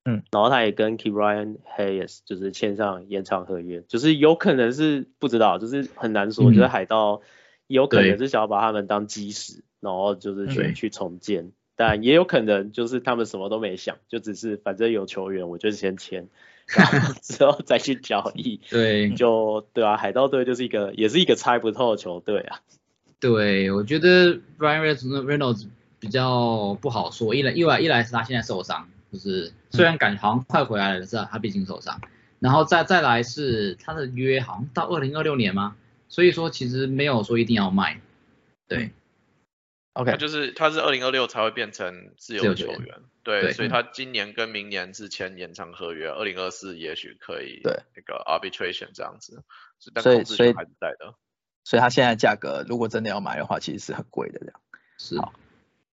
[0.05, 7.21] 嗯，然后他也跟 k e Brian Hayes 就是签上延长合约，就是有可能是不知道，就是很难说，就是海盗
[7.67, 16.29] 有可能是想要把他们当基石，然后就是去去重建，但也有可能就是他们什么都没想，就只是反正有球员，我就先签。
[16.77, 22.61] 然后之后再去交易， 对，就对啊，海盗队就是一个，也是一个猜不透的球队啊。
[23.21, 25.67] 对，我觉得 Brian Reynolds
[25.99, 32.01] 比较不好说，一来一来一来是他现在受伤，就是虽然感觉好像快回来了，是他毕竟受伤。
[32.41, 35.77] 然后再再来是他的约好像到二零二六年吗？
[36.09, 38.01] 所以说其实没有说一定要卖。
[38.69, 38.91] 对。
[39.95, 49.45] OK，他就是他是二零二六才会变成自由球员，对，所以他今年跟明年是签延长合约，二零二四也许可以对那个 arbitration 这样子，
[50.03, 51.15] 所以所以还是在的，
[51.65, 54.61] 所以他现在价格如果真的要买的话，其实是很贵的这样。
[54.99, 55.17] 是。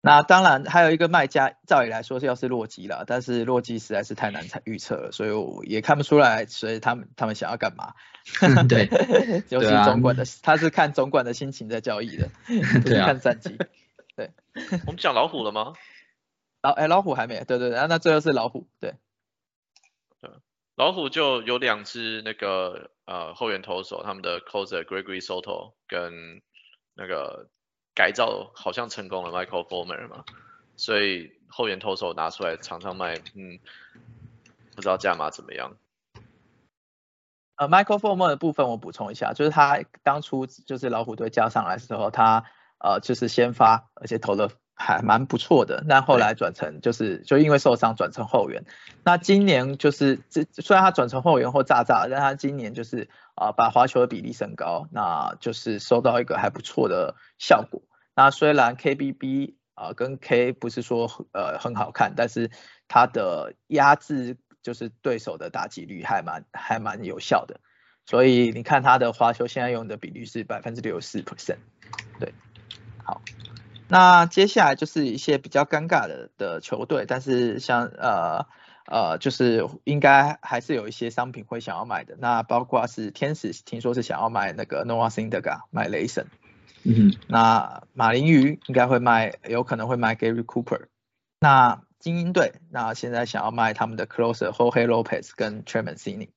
[0.02, 7.92] 那当然还有一个卖家，照理来说是要是洛基了，但是洛基实在是太难猜预测了，所以我也看不出来，所以他们他们想要干嘛？
[8.66, 8.86] 对，
[9.46, 12.30] 就是总管的，他是看总管的心情在交易的，
[12.80, 13.58] 不是看战绩。
[14.16, 14.31] 对，
[14.87, 15.73] 我们讲老虎了吗？
[16.62, 18.94] 老哎老虎还没，对对对，那最后是老虎，对，
[20.20, 20.31] 对，
[20.77, 26.42] 老虎就有两只那个呃后援投手，他们的 closer Gregory Soto 跟
[26.94, 27.49] 那个
[27.94, 30.25] 改造好像成功了 Michael Former 嘛，
[30.77, 33.59] 所以后援投手拿出来常常卖，嗯，
[34.75, 35.77] 不知道价码怎么样。
[37.57, 42.44] 呃，Michael Former 的部分我补充一下，就是他当初就是老虎队加上来的时候，他
[42.81, 45.85] 呃，就是先发，而且投的还蛮不错的。
[45.87, 48.64] 那后来转成就是就因为受伤转成后援。
[49.05, 57.83] 那今年就是这虽然他转成后援或炸炸，但他今年就是啊把滑球的比例升高，那就是收到一个还不错的效果。
[58.16, 62.51] 那虽然 KBB 啊跟 K 不是说呃很好看，但是
[62.88, 67.61] 他的压制就是对手的打击率还蛮还蛮有效的。
[68.07, 71.59] 所以你看他的滑球现在用的比率是百分之六十四 percent，
[72.19, 72.33] 对。
[73.11, 73.23] 好，
[73.88, 78.46] 那接下来就是一些比较尴尬的的球队，但是像呃
[78.87, 82.14] 呃，就是应该还是有一些商品会想要买的。
[82.20, 86.29] 那包括是天使，听说是想要买那个 Noah Syndergaard，买雷神。
[86.85, 87.12] 嗯。
[87.27, 90.87] 那马林鱼应该会卖，有可能会卖 Gary Cooper。
[91.40, 96.31] 那精英队，那现在想要卖他们的 Closer Jorge Lopez 跟 t r e m a n c i n i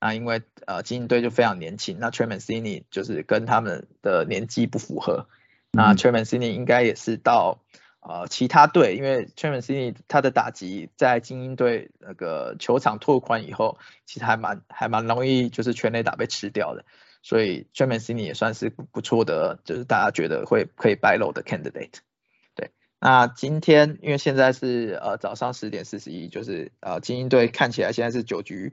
[0.00, 5.28] 那因为呃精英队就非常年轻，那 t r e m a n c i n i 就是跟他们的年纪不符合。
[5.76, 7.60] 那 t r e m a n c i n i 应该也是到
[8.00, 16.84] 呃其他队，因为 t r e m a n c i n i 他的打击在精英队那个球场拓宽以后，其实还蛮还蛮容易就是全垒打被吃掉的，
[17.22, 21.98] 所以 t r e m a n c i n i 也算是不错的，就是大家觉得会可以 buy low 的 candidate。
[22.54, 28.72] 对，那今天因为现在是呃早上十点四十一，就是呃精英队看起来现在是九局，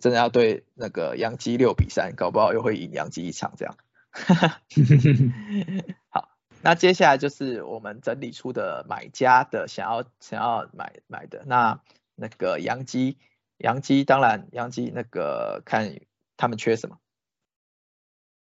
[0.00, 3.76] 真的要对那个杨基六比三，搞不好又会赢杨基一场这样。
[6.58, 11.80] 好，那接下来就是我们整理出的买家的想要想要买买的那
[12.14, 13.16] 那个杨基，
[13.58, 16.00] 杨基当然杨基那个看
[16.36, 16.98] 他们缺什么。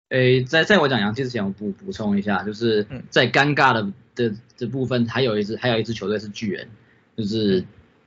[0.10, 6.70] 诶，在在我讲杨基之前，我补补充一下，就是在尴尬的的这部分，还有一支还有一支球队是巨人，
[7.16, 7.64] 就是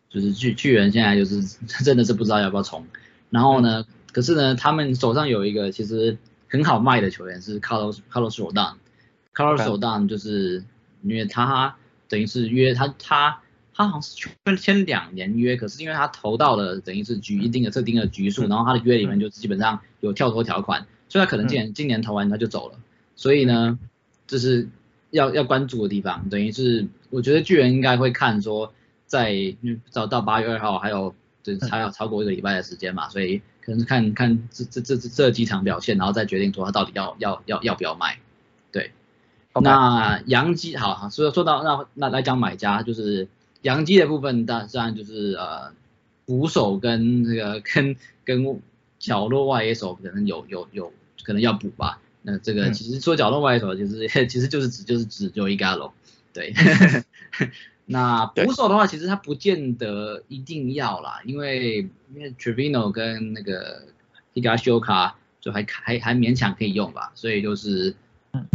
[0.09, 1.43] 就是巨巨人现在就是
[1.85, 2.87] 真的是不知道要不要冲，
[3.31, 6.19] 然后呢，可是呢，他们手上有一个其实。
[6.47, 8.33] 很好卖的球员是 Carlos Carlos
[9.35, 10.65] Rodon，Carlos Rodon 就是
[11.03, 11.77] 因为他
[12.09, 13.41] 等于是约他他
[13.75, 22.79] 他好像是签签两年约，可是因为他投到了等于是局一定的特定的局数，然后他的约里面就基本上有跳脱条款，所以他可能今年今年投完他就走了，
[23.17, 23.79] 所以呢，
[24.27, 24.69] 这是
[25.11, 28.73] 要要关注的地方，等于是我觉得巨人应该会看说
[29.07, 29.57] 在
[29.91, 33.43] 找到八月二号还有就还要超过一个礼拜的时间嘛，所以。
[33.65, 38.19] 可能是看看这这这这这几场表现，然后再决定说他到底要要要要不要卖。
[38.71, 38.93] 对，
[39.63, 43.29] 那洋基好，好，所以说到那那来讲买家就是
[43.63, 45.73] 洋基的部分，当然就是呃
[46.27, 48.61] 捕手跟这个跟跟
[48.99, 50.93] 角落外野手可能有有有
[51.23, 52.01] 可能要补吧。
[52.23, 55.93] 那这个其实说角落外野手其实 其实就是指就是指 Joey Gallo，
[56.33, 56.55] 对，
[57.87, 63.83] 那捕手的话，其实他不见得一定要啦，因为因为 Trevino 跟那个
[64.35, 67.95] Higashioka 就还还还勉强可以用吧，所以就是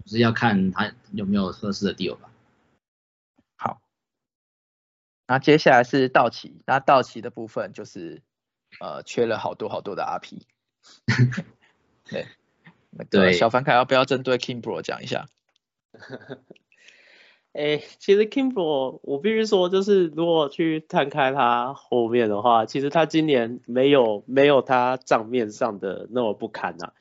[0.05, 2.31] 就是要看他有没有合适的 deal 吧。
[3.55, 3.81] 好，
[5.27, 8.21] 那接下来是道奇，那道奇的部分就是
[8.79, 10.41] 呃缺了好多好多的 RP。
[12.09, 12.27] 对，
[12.91, 15.27] 那个小凡凯要不要针对 Kimbro 讲一下？
[17.51, 26.93] 哎，其实 Kimbro，我必须说，就是如果去摊开他后面的话，其实他今年没有没有他账面上的那么不堪呐。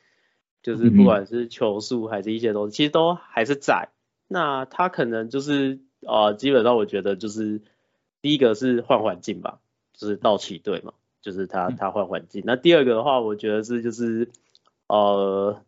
[0.68, 3.88] 就是不管是球速还是一些东西，其实都还是在。
[4.26, 7.62] 那他可能就是呃，基本上我觉得就是
[8.20, 9.60] 第一个是换环境吧，
[9.94, 10.92] 就是道奇队嘛，
[11.22, 12.42] 就是他他换环境。
[12.44, 14.28] 那第二个的话，我觉得是就是
[14.88, 15.62] 呃，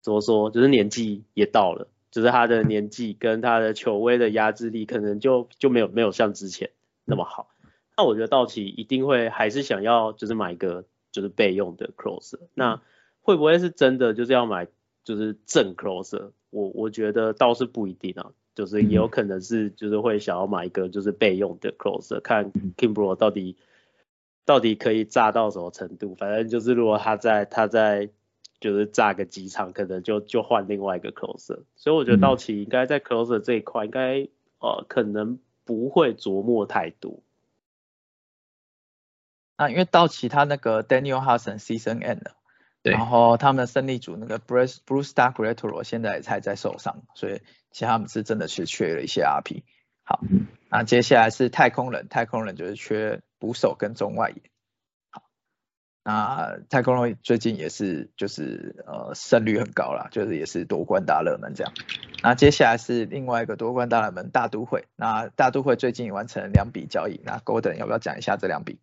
[0.00, 1.88] 怎么说，就是年纪也到了。
[2.10, 6.70] 就是他的年纪跟他的球威的压制力，可能就就没有没有像之前
[7.04, 7.50] 那么好。
[7.98, 12.38] 那我觉得道奇一定会还是想要就是买一个就是备用的 closer。
[12.54, 12.80] 那
[13.22, 14.68] 会不会是真的就是要买
[15.02, 16.32] 就是正 closer？
[16.50, 23.56] 我我觉得倒是不一定啊，就是也有可能是就是会想要买一个就是备用的 closer，看 Kimbro 到底
[24.44, 26.14] 到底可以炸到什么程度。
[26.14, 28.10] 反正就是如果他在他在。
[28.60, 34.28] 就是炸个几场，可能就就换另外一个 closer，所以我觉得道奇应该在 closer 这一块，应该
[34.60, 37.18] 呃可能不会琢磨太多。
[39.58, 42.36] 那因为道奇他那个 Daniel Hudson season end 了，
[42.82, 49.62] 然后他们的胜利组那个 Bruce Bruce Star Gretolo 现在才在受伤，所以其实他们是真的是缺了一些 RP。
[50.02, 50.20] 好，
[50.68, 54.42] 那接下来是太空人，太空人就是缺捕手跟中外野。
[55.10, 55.22] 好
[56.02, 61.72] 那太空人最近也是就是呃胜率很高啦，就是也是夺冠大热门这样。
[62.24, 64.86] 那接下来是另外一个夺冠大热门大都会。
[64.96, 68.80] 那大都会最近完成两笔交易，那 Golden 要不要讲一下这两笔？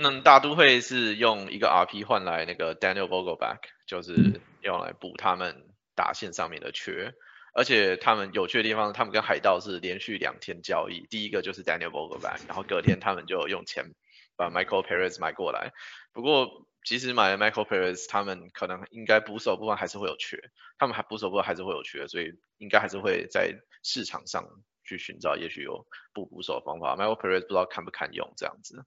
[0.00, 7.12] 那大都会是用一个 RP 换来那个 Daniel Vogelback，就是用来补他们打线上面的缺。
[7.52, 13.92] 而且他们有趣的地方，他们跟海盗是连续两天交易，第一个就是 Daniel Vogelback，然后隔天他们就用钱。
[14.36, 15.74] 把 Michael Perez 买过来，
[16.14, 20.40] 不过其实买了 Michael Perez，他们可能应该捕手部分还是会有缺，
[20.78, 24.48] 他们还捕手部分还是会有缺，所以应该还是会在市场上
[24.82, 26.96] 去寻找，也许有补捕手的方法。
[26.96, 28.82] Michael Perez 不知道看不看用这样子。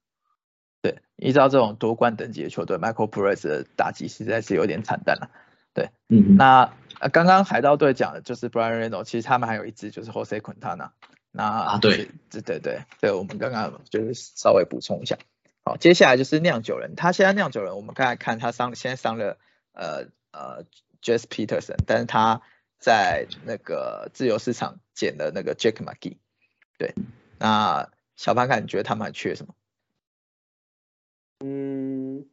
[0.84, 5.30] 对，依照这种夺冠等级的球队，Michael Perez 的打击实在是有点惨淡了。
[5.72, 6.74] 对，嗯，那
[7.10, 10.90] 刚刚海盗队讲的就是 Brian Reynolds，其实他们还有一支就是 Jose Quintana。
[11.30, 15.16] 那啊，对，对对对，对我们刚刚就是稍微补充一下。
[15.64, 16.96] 好，接下来就是酿酒人。
[16.96, 19.38] 他现在酿酒人，我们刚才看他伤，现在伤了
[19.72, 20.64] 呃呃
[21.00, 22.42] Jess Peterson，但是他
[22.78, 26.18] 在那个自由市场捡了那个 Jack McGee。
[26.76, 26.94] 对，
[27.38, 29.54] 那小潘看你觉得他们还缺什么？
[31.40, 32.24] 嗯，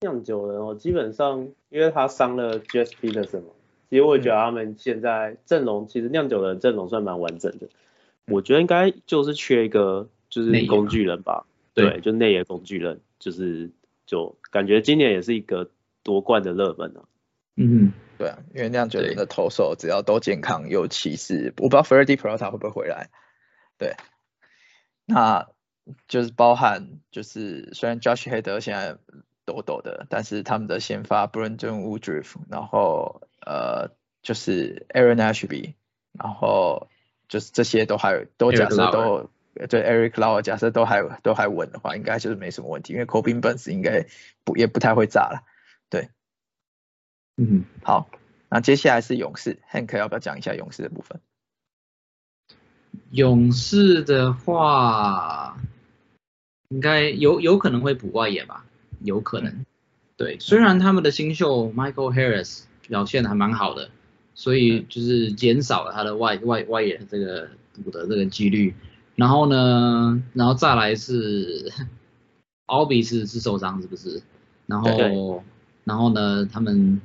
[0.00, 3.52] 酿酒人哦，基本上因为他伤了 Jess Peterson 嘛，
[3.90, 7.68] 其实我觉得他们现在阵容其实酿酒人阵容算蛮完整的。
[8.26, 11.46] 我觉得应该就是缺一个就是工具人吧。
[11.74, 13.72] 对，就内野工具人，就是
[14.06, 15.70] 就感觉今年也是一个
[16.04, 17.02] 夺冠的热门啊。
[17.56, 23.10] 嗯，对啊，因为酿酒人的投手只要都健康，尤其是我不知道 Freddie Peralta 会不会回来。
[23.76, 23.96] 对，
[25.04, 25.48] 那
[26.08, 28.96] 就是包含就是虽然 Josh Hader 现在
[29.44, 33.90] 抖抖的，但是他们的先发 Brandon Woodruff，然后呃
[34.22, 35.74] 就是 Aaron Ashby，
[36.12, 36.88] 然后
[37.28, 39.30] 就是这些都还都假设都。
[39.68, 44.04] 对，Eric Lau 假设都还都还稳的话，应该就是没什么问题，因为 Kobe Burns 应该
[44.42, 45.44] 不也不太会炸了。
[45.88, 46.08] 对，
[47.36, 48.08] 嗯，好，
[48.48, 51.20] 那接下来是勇士，Hank 要不要讲一下勇士的部分？
[53.12, 55.56] 勇士的话，
[56.74, 58.64] 应该有有可能会补外野吧，
[59.00, 59.64] 有可能。
[60.16, 63.90] 对，虽然他们的新秀 Michael Harris 表现还蛮好的，
[64.34, 67.48] 所以就是减少了他的外外外野这个
[67.84, 68.74] 补的这个几率。
[69.14, 71.70] 然后呢，然后再来是，
[72.66, 74.20] 奥比是是受伤是不是？
[74.66, 75.44] 然后，
[75.84, 77.00] 然后呢，他们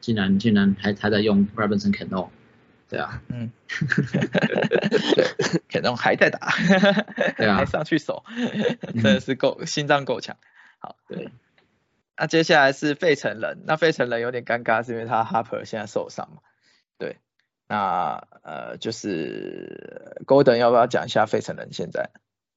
[0.00, 2.28] 竟然竟然还还在用 Robinson Cano，
[2.88, 3.50] 对啊，嗯，
[5.68, 6.52] Cano 还在打，
[7.36, 8.24] 对啊，还上去守，
[8.94, 10.36] 真的是够心脏够强。
[10.78, 11.30] 好，对，
[12.16, 16.40] 那接下来是费城人，那费城人有点尴尬，是因为他 Harper 现在受伤嘛？
[16.98, 17.18] 对。
[17.70, 22.08] 那呃，就是 Golden 要不要讲一下费城人现在？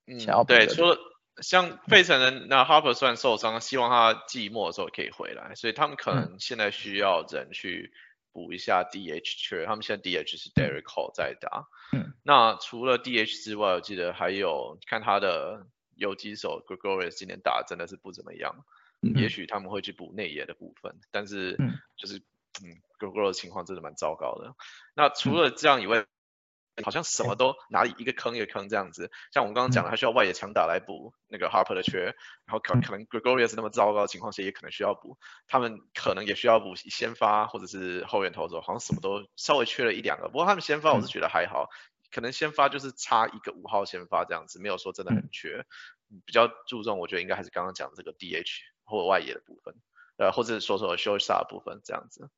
[0.08, 0.98] 嗯，对，除了
[1.42, 7.92] 像费城人，那 Harper 虽然受伤，希望他季末的时候可以回来，所以他们可能现在需要人去
[8.34, 11.68] 补一下 DH 缺，他们现在 DH 是 Derek Hall 在打。
[11.92, 12.14] 嗯。
[12.24, 18.66] 那除了 DH 之外，我记得还有看他的游击手 Gregorius 今年打真的是不怎么样。
[19.02, 19.14] 嗯。
[19.16, 21.58] 也许他们会去补内野的部分，但是
[21.98, 22.18] 就是
[22.64, 24.56] 嗯 Gregorius 情况真的蛮糟糕的。
[24.96, 26.06] 那除了这样以外，
[26.84, 32.06] 好像什么都哪里一个坑一个坑这样子，像我们刚刚讲的，他需要外野强打来补那个 Harper 的缺，
[32.46, 35.18] 然后可可能 Gregorius 那么糟糕的情况下，也可能需要补，
[35.48, 40.28] 他们可能也需要补先发或者是后援投手，好像什么都稍微缺了一两个。
[40.30, 41.68] 不过他们先发我是觉得还好，
[42.12, 45.66] 可能先发就是差一个五号先发这样子，没有说真的很缺。
[46.26, 49.76] 比较注重我觉得应该还是刚刚讲的这个 DH 或外野的部分，
[50.18, 52.30] 呃，或者说说 s t 部分这样子。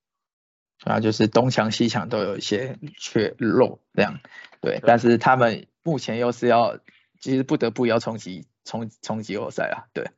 [0.82, 4.19] 啊，就是东墙西墙都有一些缺漏这样，
[4.59, 6.78] 对，但是他们目前又是要，
[7.21, 10.11] 其实不得不要冲击冲冲击欧赛啊，对，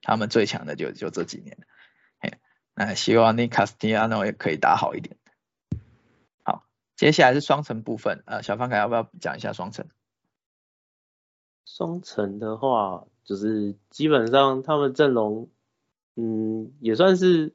[0.00, 1.58] 他们最强的就就这几年，
[2.18, 2.32] 嘿，
[2.74, 5.18] 那希望那卡斯蒂亚诺也可以打好一点。
[6.42, 6.64] 好，
[6.96, 9.86] 接下来是双城部分，呃，小方凯要不要讲一下双城？
[11.66, 15.50] 双城的话，就是基本上他们阵容，
[16.14, 17.54] 嗯，也算是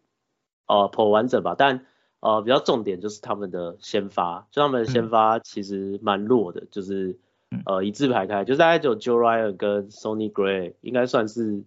[0.68, 1.88] 呃颇完整吧，但。
[2.22, 7.18] 呃，比较重点就是他们的先发，就他们的先发其实蛮弱的，就是
[7.66, 11.64] 呃一字排开，就是大概只有 Joe Ryan 跟 Sonny Gray 应该算是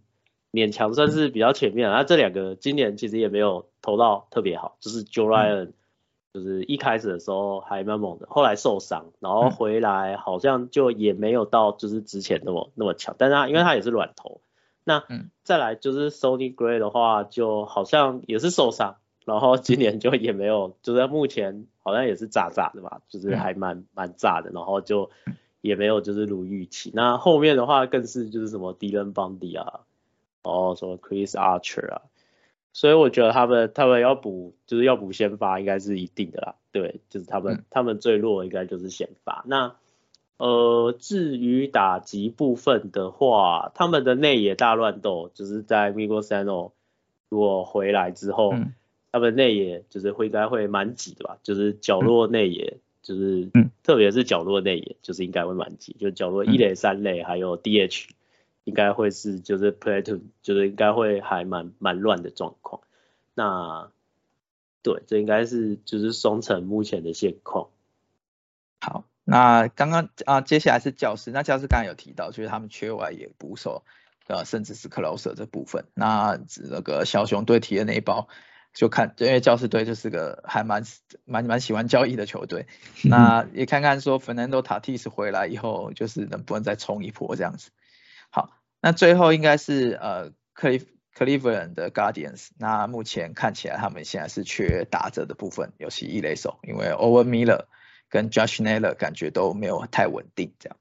[0.53, 5.73] 勉强算是比较前面，那这两个今年其实也没有投到特别好，就是 Joe Ryan
[6.33, 14.41] 就是一开始的时候还蛮猛的，后来受伤，然后回来好像就也没有到就是之前那么那么强，但是他因为他也是软投，
[14.85, 15.03] 那
[15.43, 18.99] 再来就是 Sonny Gray 的话，就好像也是受伤。
[19.25, 25.11] 然后今年就也没有，就是目前好像也是炸炸的吧，就是还蛮蛮炸的，然后就
[25.63, 26.91] 也没有就是如预期。
[26.95, 29.81] 那后面的话更是就是什么 Dylan Bundy 啊，
[30.43, 32.03] 然后什么 Chris Archer 啊，
[32.75, 39.43] 所以我觉得他们他们要补就是要补先发应该是一定的啦，对，就是他们他们最弱应该就是先发。
[39.47, 39.75] 那
[40.37, 46.73] 呃至于打击部分的话，他们的内野大乱斗就是在 Miguel Sano
[47.31, 48.53] 如果回来之后。
[49.15, 53.49] 他们内野就是会应该会蛮挤的吧，就是角落内野，就是
[53.85, 58.09] 特别是角落内野，就是应该会蛮挤，就角落一垒、三垒还有 DH，
[58.65, 62.81] 应该会是就是 platoon，就是应该会还蛮蛮乱的状况。
[63.35, 63.89] 那
[64.83, 67.69] 对，这应该是就是双城目前的现况。
[68.81, 73.85] 好，那刚刚啊，接下来是教师，那教师刚才有提到，就是他们缺外野捕手，
[74.27, 75.85] 呃，甚至是 closer 这部分。
[75.95, 76.37] 那
[76.69, 78.27] 那个小熊队提的那一包。
[78.75, 80.83] 就看，因为教士队就是个还蛮
[81.25, 82.67] 蛮蛮喜欢交易的球队，
[83.05, 87.71] 那也看看说 Fernando Tatis 回来以后，就是能不能再冲一波这样子。
[88.31, 88.51] 好，
[88.81, 97.67] 那最后应该是呃克利克利夫兰的 Guardians，那目前看起来他们现在是缺打者的部分，尤其一垒手，因为 Owen Miller
[98.09, 100.77] 跟 Josh Naylor 感觉都没有太稳定这样。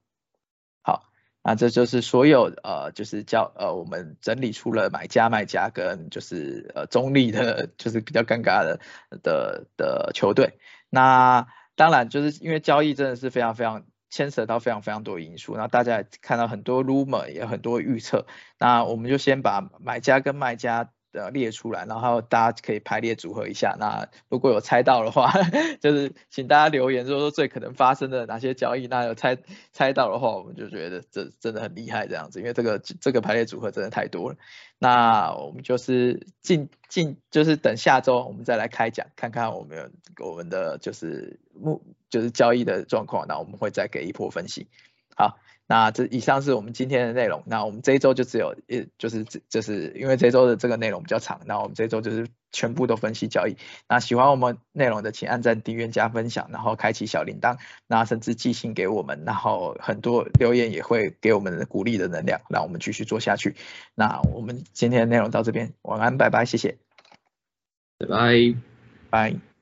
[1.44, 8.80] 啊这就是所有呃，就是叫呃，我们整理出了买家卖家跟就是呃中立的，就是比较尴尬的
[9.22, 10.58] 的的球队。
[10.88, 18.26] 那当然就是因为交易真的是非常非常牵涉到非常非常多因素，那大家看到很多 rumor 也很多预测，
[18.58, 20.93] 那我们就先把买家跟卖家。
[21.14, 23.76] 呃，列出来，然后大家可以排列组合一下。
[23.78, 25.32] 那如果有猜到的话，
[25.80, 28.88] 就是请大家留言，说说最可能发生的哪些交易。
[28.88, 29.38] 那有猜
[29.72, 34.36] 猜到的话，我们就觉得这真的很厉害这样子，因为这个这个排列组合真的太多了。
[34.78, 44.66] 那我们就是进进，就是等下周我们再来开讲，看看我们我们的就是目就是交易的状况，那我们会再给一波分析。
[45.16, 45.38] 好。
[45.66, 47.42] 那这以上是我们今天的内容。
[47.46, 53.56] 那我们这一周就只有一，就是就是因为这周的这个内容比较长，那我们这周就是全部都分析交易。
[53.88, 57.56] 那喜欢我们内容的，请按赞、订阅、加分享，然后开启小铃铛，
[57.86, 63.56] 那甚至寄信给我们，然后很多留言也会给我们鼓励的能量，让我们继续做下去。
[63.94, 66.76] 那我们今天的内容到这边，晚安，拜拜，谢谢，
[67.98, 68.54] 拜拜，
[69.08, 69.53] 拜。